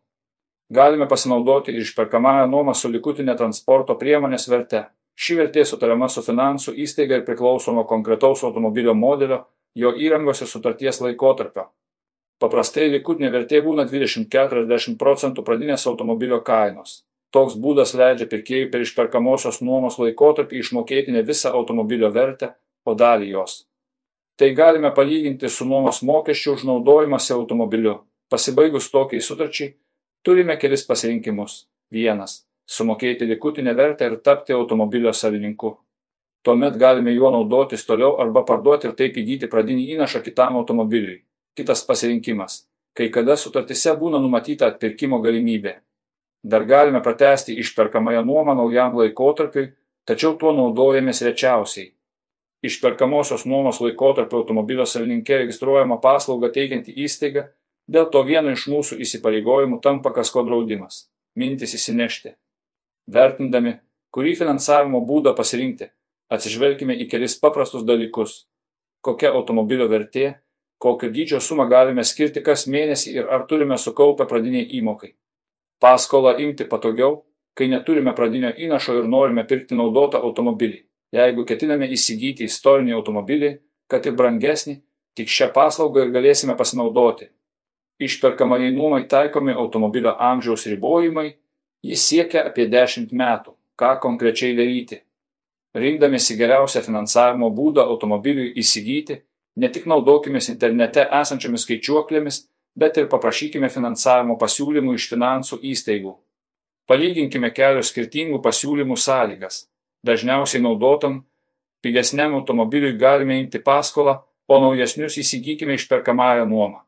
Galime 0.73 1.07
pasinaudoti 1.09 1.73
ir 1.73 1.83
išperkamąją 1.83 2.45
nuomą 2.51 2.73
su 2.77 2.91
likutinė 2.91 3.35
transporto 3.39 3.95
priemonės 3.99 4.47
verte. 4.51 4.85
Ši 5.15 5.37
vertė 5.37 5.65
sutariama 5.65 6.09
su 6.09 6.23
finansų 6.25 6.73
įstaiga 6.85 7.19
ir 7.19 7.25
priklauso 7.27 7.73
nuo 7.73 7.85
konkretaus 7.89 8.43
automobilio 8.43 8.93
modelio, 8.97 9.43
jo 9.75 9.93
įrangos 9.93 10.41
ir 10.41 10.49
sutarties 10.49 11.01
laikotarpio. 11.01 11.69
Paprastai 12.41 12.89
likutinė 12.91 13.29
vertė 13.31 13.61
būna 13.63 13.85
20-40 13.89 14.97
procentų 14.99 15.45
pradinės 15.47 15.85
automobilio 15.87 16.41
kainos. 16.45 17.03
Toks 17.33 17.55
būdas 17.57 17.93
leidžia 17.97 18.27
pirkėjui 18.29 18.69
per 18.73 18.83
išperkamosios 18.85 19.61
nuomos 19.65 19.97
laikotarpį 20.01 20.59
išmokėti 20.61 21.13
ne 21.15 21.23
visą 21.25 21.53
automobilio 21.57 22.11
vertę, 22.13 22.51
o 22.85 22.93
dalį 22.93 23.29
jos. 23.31 23.63
Tai 24.37 24.49
galime 24.57 24.91
palyginti 24.93 25.49
su 25.49 25.65
nuomos 25.65 26.01
mokesčiu 26.01 26.53
už 26.57 26.65
naudojimąsi 26.69 27.33
automobiliu. 27.33 27.99
Pasibaigus 28.29 28.89
tokiai 28.91 29.21
sutarčiai, 29.21 29.75
turime 30.25 30.57
kelis 30.57 30.85
pasirinkimus. 30.89 31.67
Vienas- 31.91 32.45
sumokėti 32.65 33.25
likutinę 33.25 33.73
vertę 33.75 34.05
ir 34.05 34.19
tapti 34.21 34.53
automobilio 34.53 35.13
savininku. 35.13 35.77
Tuomet 36.43 36.77
galime 36.77 37.13
juo 37.13 37.31
naudotis 37.31 37.85
toliau 37.85 38.17
arba 38.19 38.43
parduoti 38.43 38.87
ir 38.89 38.95
taip 38.99 39.17
įgyti 39.17 39.47
pradinį 39.47 39.85
įnašą 39.95 40.23
kitam 40.23 40.57
automobiliui. 40.59 41.23
Kitas 41.55 41.85
pasirinkimas- 41.87 42.67
kai 42.97 43.09
kada 43.09 43.35
sutartise 43.35 43.95
būna 43.99 44.19
numatyta 44.19 44.67
atpirkimo 44.67 45.21
galimybė. 45.23 45.75
Dar 46.43 46.65
galime 46.65 47.01
pratesti 47.01 47.55
išperkamąją 47.59 48.25
nuomą 48.25 48.55
naujam 48.55 48.95
laikotarpiui, 48.97 49.71
tačiau 50.05 50.37
tuo 50.37 50.51
naudojamės 50.51 51.21
rečiausiai. 51.23 51.93
Išperkamosios 52.63 53.45
nuomos 53.45 53.79
laikotarpio 53.79 54.37
automobilio 54.37 54.85
savininkė 54.85 55.37
registruojama 55.37 55.97
paslauga 56.01 56.49
teikianti 56.49 56.93
įstaiga, 57.05 57.47
dėl 57.87 58.09
to 58.11 58.23
vienu 58.23 58.51
iš 58.51 58.67
mūsų 58.67 58.99
įsipareigojimų 58.99 59.81
tampa 59.81 60.11
kasko 60.11 60.43
draudimas- 60.43 61.09
mintis 61.39 61.73
įsinešti. 61.79 62.35
Vertindami, 63.07 63.75
kurį 64.13 64.35
finansavimo 64.39 65.01
būdą 65.07 65.33
pasirinkti, 65.35 65.89
atsižvelgime 66.31 66.95
į 67.03 67.09
kelis 67.11 67.35
paprastus 67.39 67.83
dalykus- 67.83 68.45
kokia 69.05 69.33
automobilio 69.33 69.87
vertė, 69.87 70.35
kokio 70.79 71.09
dydžio 71.09 71.39
sumą 71.39 71.67
galime 71.69 72.03
skirti 72.03 72.43
kas 72.43 72.67
mėnesį 72.67 73.13
ir 73.15 73.29
ar 73.29 73.45
turime 73.47 73.77
sukaupę 73.77 74.25
pradiniai 74.27 74.69
įmokai. 74.79 75.13
Paskolą 75.81 76.39
imti 76.39 76.65
patogiau, 76.65 77.23
kai 77.55 77.67
neturime 77.67 78.15
pradinio 78.15 78.51
įnašo 78.51 78.97
ir 78.99 79.07
norime 79.07 79.43
pirkti 79.43 79.75
naudotą 79.75 80.21
automobilį. 80.21 80.83
Jeigu 81.13 81.45
ketiname 81.45 81.87
įsigyti 81.93 82.47
istorinį 82.49 82.95
automobilį, 82.97 83.59
kad 83.87 84.05
ir 84.05 84.15
brangesnį, 84.17 84.81
tik 85.15 85.27
šią 85.27 85.51
paslaugą 85.53 86.07
ir 86.07 86.13
galėsime 86.15 86.55
pasinaudoti. 86.57 87.29
Išperkamai 88.01 88.71
nuomai 88.73 89.03
taikomi 89.07 89.53
automobilio 89.53 90.15
amžiaus 90.19 90.65
ribojimai, 90.65 91.35
jis 91.83 92.07
siekia 92.07 92.45
apie 92.47 92.69
10 92.71 93.11
metų. 93.11 93.53
Ką 93.79 93.97
konkrečiai 94.01 94.55
daryti? 94.57 95.01
Rinkdamėsi 95.73 96.37
geriausią 96.37 96.83
finansavimo 96.85 97.49
būdą 97.49 97.85
automobiliui 97.89 98.51
įsigyti, 98.61 99.21
Ne 99.55 99.69
tik 99.69 99.85
naudokimės 99.89 100.49
internete 100.49 101.03
esančiomis 101.21 101.67
skaičiuoklėmis, 101.67 102.39
bet 102.79 102.97
ir 102.97 103.09
paprašykime 103.09 103.69
finansavimo 103.69 104.37
pasiūlymų 104.41 104.95
iš 104.97 105.09
finansų 105.11 105.59
įstaigų. 105.73 106.13
Palyginkime 106.89 107.51
kelios 107.53 107.91
skirtingų 107.93 108.41
pasiūlymų 108.43 108.97
sąlygas. 108.97 109.67
Dažniausiai 110.03 110.63
naudotam, 110.63 111.21
pigesniam 111.85 112.33
automobiliui 112.39 112.97
galime 112.97 113.37
imti 113.43 113.61
paskolą, 113.61 114.17
o 114.49 114.59
naujesnius 114.59 115.19
įsigykime 115.21 115.77
išperkamąją 115.77 116.49
nuomą. 116.49 116.81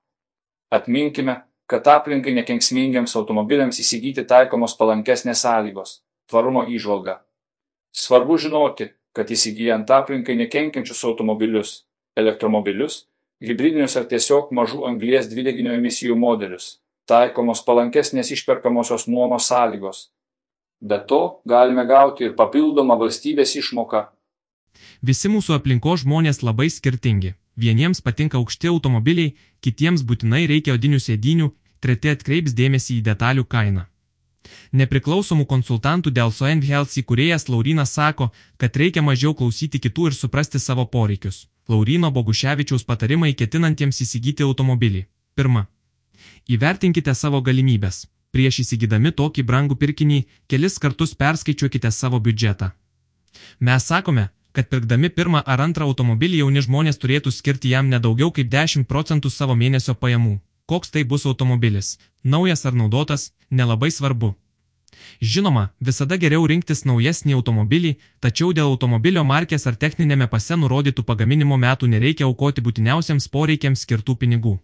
Atminkime, 0.73 1.38
kad 1.67 1.88
aplinkai 1.88 2.34
nekenksmingiams 2.34 3.15
automobiliams 3.15 3.80
įsigyti 3.82 4.25
taikomos 4.30 4.78
palankesnės 4.78 5.41
sąlygos- 5.45 6.01
tvarumo 6.30 6.65
įžvalga. 6.65 7.19
Svarbu 7.91 8.38
žinoti, 8.38 8.89
kad 9.13 9.28
įsigijant 9.32 9.89
aplinkai 9.89 10.36
nekenkiančius 10.36 11.04
automobilius 11.04 11.86
elektromobilius, 12.15 13.06
hybridinius 13.43 13.95
ar 13.99 14.08
tiesiog 14.12 14.51
mažų 14.51 14.86
anglies 14.89 15.30
dvideginio 15.32 15.75
emisijų 15.75 16.15
modelius. 16.15 16.80
Taikomos 17.08 17.62
palankesnės 17.65 18.32
išperkamosios 18.32 19.08
nuomos 19.08 19.47
sąlygos. 19.47 20.10
Be 20.82 20.99
to, 21.08 21.41
galime 21.45 21.86
gauti 21.86 22.25
ir 22.25 22.36
papildomą 22.36 22.97
valstybės 22.99 23.56
išmoką. 23.62 24.08
Visi 25.01 25.30
mūsų 25.32 25.56
aplinkos 25.60 26.04
žmonės 26.04 26.41
labai 26.43 26.67
skirtingi. 26.69 27.36
Vieniems 27.55 28.01
patinka 28.01 28.37
aukšti 28.37 28.67
automobiliai, 28.67 29.35
kitiems 29.63 30.03
būtinai 30.03 30.45
reikia 30.51 30.75
odinių 30.75 30.99
sėdinių, 30.99 31.51
treti 31.79 32.11
atkreips 32.11 32.55
dėmesį 32.57 32.99
į 32.99 33.05
detalių 33.09 33.45
kainą. 33.47 33.85
Nepriklausomų 34.71 35.45
konsultantų 35.49 36.11
dėl 36.17 36.31
Soen 36.31 36.61
Health 36.61 36.97
įkūrėjas 37.01 37.47
Laurinas 37.49 37.95
sako, 37.97 38.31
kad 38.57 38.75
reikia 38.77 39.01
mažiau 39.01 39.33
klausyti 39.33 39.81
kitų 39.81 40.11
ir 40.11 40.17
suprasti 40.17 40.59
savo 40.59 40.85
poreikius. 40.85 41.45
Laurino 41.67 42.11
Boguševičiaus 42.11 42.85
patarimai 42.85 43.33
ketinantiems 43.33 44.01
įsigyti 44.05 44.45
automobilį. 44.45 45.05
Pirma. 45.35 45.65
Įvertinkite 46.47 47.15
savo 47.15 47.41
galimybės. 47.41 48.05
Prieš 48.35 48.59
įsigydami 48.65 49.13
tokį 49.15 49.45
brangų 49.47 49.77
pirkinį, 49.81 50.19
kelis 50.51 50.77
kartus 50.83 51.15
perskaičiuokite 51.15 51.91
savo 51.91 52.19
biudžetą. 52.19 52.71
Mes 53.59 53.87
sakome, 53.87 54.29
kad 54.55 54.69
pirkdami 54.71 55.09
pirmą 55.17 55.41
ar 55.53 55.61
antrą 55.65 55.87
automobilį 55.89 56.39
jauni 56.41 56.63
žmonės 56.63 57.01
turėtų 57.01 57.33
skirti 57.35 57.73
jam 57.75 57.91
nedaugiau 57.91 58.31
kaip 58.35 58.49
10 58.53 58.87
procentų 58.91 59.31
savo 59.33 59.55
mėnesio 59.59 59.95
pajamų. 60.01 60.39
Koks 60.65 60.89
tai 60.95 61.03
bus 61.03 61.25
automobilis- 61.29 61.97
naujas 62.33 62.65
ar 62.65 62.73
naudotas- 62.73 63.31
nelabai 63.59 63.91
svarbu. 63.91 64.35
Žinoma, 65.21 65.69
visada 65.79 66.17
geriau 66.17 66.47
rinktis 66.47 66.83
naujesnį 66.85 67.35
automobilį, 67.37 67.95
tačiau 68.19 68.53
dėl 68.53 68.71
automobilio 68.71 69.23
markės 69.23 69.67
ar 69.67 69.75
techninėme 69.75 70.27
pase 70.29 70.55
nurodytų 70.55 71.03
pagaminimo 71.03 71.57
metų 71.57 71.87
nereikia 71.87 72.25
aukoti 72.25 72.61
būtiniausiams 72.61 73.29
poreikiams 73.29 73.85
skirtų 73.85 74.15
pinigų. 74.21 74.59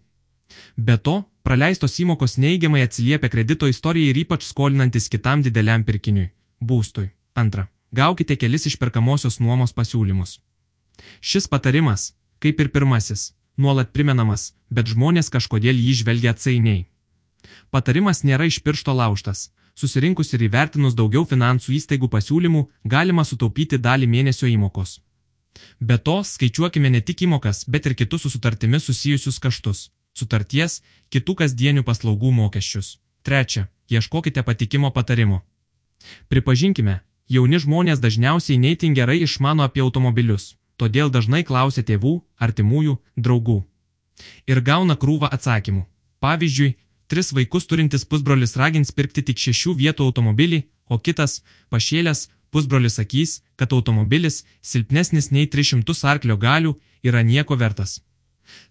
Be 0.76 0.96
to, 0.98 1.24
praleistos 1.42 1.98
įmokos 2.00 2.38
neigiamai 2.38 2.82
atsiliepia 2.86 3.28
kredito 3.28 3.68
istorijai 3.68 4.10
ir 4.12 4.24
ypač 4.24 4.42
skolinantis 4.48 5.08
kitam 5.08 5.42
dideliam 5.42 5.84
pirkiniui- 5.84 6.30
būstui. 6.68 7.10
Antra. 7.34 7.68
Gaukite 7.92 8.36
kelis 8.40 8.64
išperkamosios 8.70 9.36
nuomos 9.40 9.74
pasiūlymus. 9.76 10.38
Šis 11.20 11.48
patarimas, 11.48 12.14
kaip 12.40 12.60
ir 12.60 12.70
pirmasis, 12.72 13.32
nuolat 13.56 13.92
primenamas, 13.92 14.52
bet 14.70 14.88
žmonės 14.94 15.28
kažkodėl 15.34 15.76
jį 15.76 15.98
žvelgia 16.00 16.32
atsainiai. 16.32 16.86
Patarimas 17.70 18.22
nėra 18.24 18.48
iš 18.48 18.62
piršto 18.64 18.94
lauštas, 18.96 19.50
susirinkus 19.76 20.32
ir 20.32 20.46
įvertinus 20.48 20.96
daugiau 20.96 21.26
finansų 21.28 21.76
įstaigų 21.78 22.08
pasiūlymų, 22.16 22.64
galima 22.84 23.26
sutaupyti 23.28 23.76
dalį 23.76 24.08
mėnesio 24.14 24.48
įmokos. 24.48 25.00
Be 25.80 25.98
to, 25.98 26.22
skaičiuokime 26.24 26.88
ne 26.96 27.04
tik 27.04 27.26
įmokas, 27.28 27.66
bet 27.68 27.86
ir 27.86 27.94
kitus 27.98 28.24
su 28.24 28.32
sutartimis 28.32 28.88
susijusius 28.88 29.38
kaštus- 29.38 29.90
sutarties, 30.18 30.80
kitų 31.12 31.34
kasdienių 31.44 31.82
paslaugų 31.84 32.32
mokesčius. 32.32 32.98
Trečia, 33.22 33.68
ieškokite 33.88 34.42
patikimo 34.42 34.90
patarimo. 34.90 35.42
Pripažinkime, 36.28 37.00
jauni 37.34 37.58
žmonės 37.64 38.02
dažniausiai 38.04 38.60
neįtin 38.60 38.94
gerai 38.98 39.22
išmano 39.26 39.64
apie 39.68 39.82
automobilius, 39.84 40.54
todėl 40.76 41.10
dažnai 41.10 41.42
klausia 41.48 41.82
tėvų, 41.88 42.20
artimųjų, 42.46 42.98
draugų. 43.16 43.58
Ir 44.46 44.60
gauna 44.60 44.96
krūvą 45.00 45.30
atsakymų. 45.36 45.86
Pavyzdžiui, 46.22 46.74
Tris 47.12 47.28
vaikus 47.36 47.66
turintis 47.68 48.06
pusbrolis 48.08 48.54
ragins 48.56 48.90
pirkti 48.96 49.20
tik 49.28 49.36
šešių 49.36 49.74
vietų 49.76 50.06
automobilį, 50.08 50.62
o 50.88 50.96
kitas, 50.96 51.42
pašėlęs, 51.68 52.22
pusbrolis 52.48 52.96
sakys, 52.96 53.34
kad 53.60 53.74
automobilis, 53.76 54.38
silpnesnis 54.62 55.28
nei 55.28 55.44
300 55.44 55.92
arklio 56.08 56.38
galių, 56.40 56.72
yra 57.04 57.20
nieko 57.20 57.58
vertas. 57.60 57.98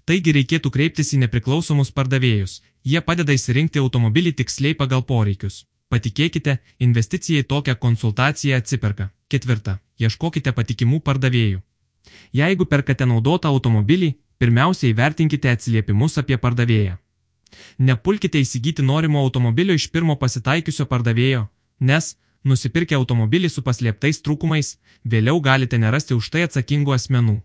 Taigi 0.09 0.33
reikėtų 0.33 0.71
kreiptis 0.73 1.13
į 1.13 1.21
nepriklausomus 1.27 1.93
pardavėjus, 1.93 2.63
jie 2.81 3.01
padeda 3.05 3.37
įsirinkti 3.37 3.77
automobilį 3.77 4.33
tiksliai 4.41 4.73
pagal 4.73 5.05
poreikius. 5.05 5.67
Patikėkite, 5.91 6.57
investicija 6.79 7.43
į 7.43 7.47
tokią 7.51 7.75
konsultaciją 7.75 8.61
atsiperka. 8.61 9.09
Ketvirta. 9.31 9.79
Ieškokite 9.99 10.53
patikimų 10.55 11.01
pardavėjų. 11.07 11.59
Jeigu 12.33 12.65
perkate 12.65 13.05
naudotą 13.05 13.51
automobilį, 13.51 14.13
pirmiausia 14.39 14.87
įvertinkite 14.91 15.51
atsiliepimus 15.51 16.17
apie 16.21 16.37
pardavėją. 16.39 16.97
Nepulkite 17.77 18.39
įsigyti 18.39 18.85
norimo 18.87 19.19
automobilio 19.19 19.75
iš 19.75 19.89
pirmo 19.91 20.15
pasitaikiusio 20.15 20.87
pardavėjo, 20.87 21.43
nes, 21.91 22.15
nusipirkę 22.47 22.95
automobilį 22.95 23.51
su 23.51 23.63
paslėptais 23.67 24.23
trūkumais, 24.25 24.77
vėliau 25.03 25.43
galite 25.43 25.77
nerasti 25.77 26.15
už 26.15 26.31
tai 26.31 26.45
atsakingų 26.47 26.95
asmenų. 26.95 27.37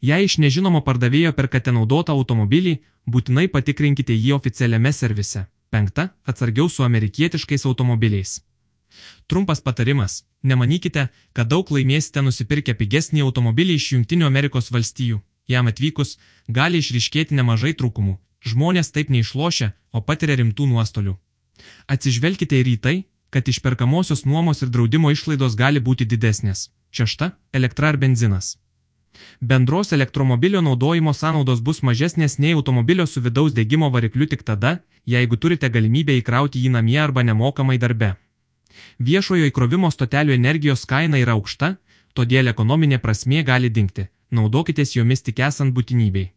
Jei 0.00 0.24
iš 0.24 0.38
nežinomo 0.38 0.80
pardavėjo 0.88 1.34
perkate 1.36 1.74
naudotą 1.74 2.16
automobilį, 2.16 2.78
būtinai 3.06 3.48
patikrinkite 3.52 4.16
jį 4.16 4.34
oficialiame 4.40 4.92
servise. 4.92 5.44
Penkta, 5.70 6.08
atsargiau 6.24 6.68
su 6.68 6.82
amerikietiškais 6.82 7.66
automobiliais. 7.66 8.40
Trumpas 9.26 9.60
patarimas- 9.60 10.24
nemanykite, 10.50 11.08
kad 11.32 11.48
daug 11.48 11.68
laimėsite 11.70 12.22
nusipirkę 12.22 12.74
pigesnį 12.74 13.20
automobilį 13.22 13.74
iš 13.74 13.92
Junktinių 13.92 14.26
Amerikos 14.26 14.70
valstijų. 14.70 15.20
Jam 15.48 15.66
atvykus, 15.66 16.18
gali 16.48 16.78
išriškėti 16.78 17.34
nemažai 17.34 17.74
trūkumų, 17.74 18.18
Žmonės 18.46 18.92
taip 18.94 19.10
neišlošia, 19.10 19.72
o 19.92 20.00
patiria 20.00 20.36
rimtų 20.38 20.68
nuostolių. 20.70 21.16
Atsižvelkite 21.90 22.60
ir 22.60 22.70
į 22.70 22.76
tai, 22.84 22.96
kad 23.34 23.48
išperkamosios 23.50 24.24
nuomos 24.24 24.62
ir 24.62 24.70
draudimo 24.70 25.10
išlaidos 25.10 25.56
gali 25.58 25.80
būti 25.80 26.06
didesnės. 26.06 26.68
Šešta- 26.94 27.32
elektra 27.58 27.88
ar 27.88 27.96
benzinas. 27.96 28.56
Bendros 29.40 29.92
elektromobilio 29.92 30.60
naudojimo 30.62 31.12
sąnaudos 31.14 31.60
bus 31.60 31.82
mažesnės 31.82 32.38
nei 32.38 32.54
automobilio 32.58 33.06
su 33.06 33.20
vidaus 33.24 33.52
degimo 33.52 33.90
varikliu 33.90 34.26
tik 34.26 34.42
tada, 34.42 34.78
jeigu 35.06 35.36
turite 35.36 35.70
galimybę 35.70 36.16
įkrauti 36.20 36.62
jį 36.64 36.72
namie 36.76 36.98
arba 37.02 37.22
nemokamai 37.22 37.78
darbe. 37.78 38.14
Viešojo 38.98 39.50
įkrovimo 39.50 39.90
stotelių 39.90 40.34
energijos 40.36 40.86
kaina 40.86 41.18
yra 41.18 41.36
aukšta, 41.38 41.76
todėl 42.14 42.50
ekonominė 42.54 42.98
prasmė 42.98 43.44
gali 43.44 43.70
dinkti, 43.70 44.08
naudokitės 44.30 44.96
jomis 44.96 45.22
tik 45.22 45.40
esant 45.50 45.74
būtinybei. 45.74 46.32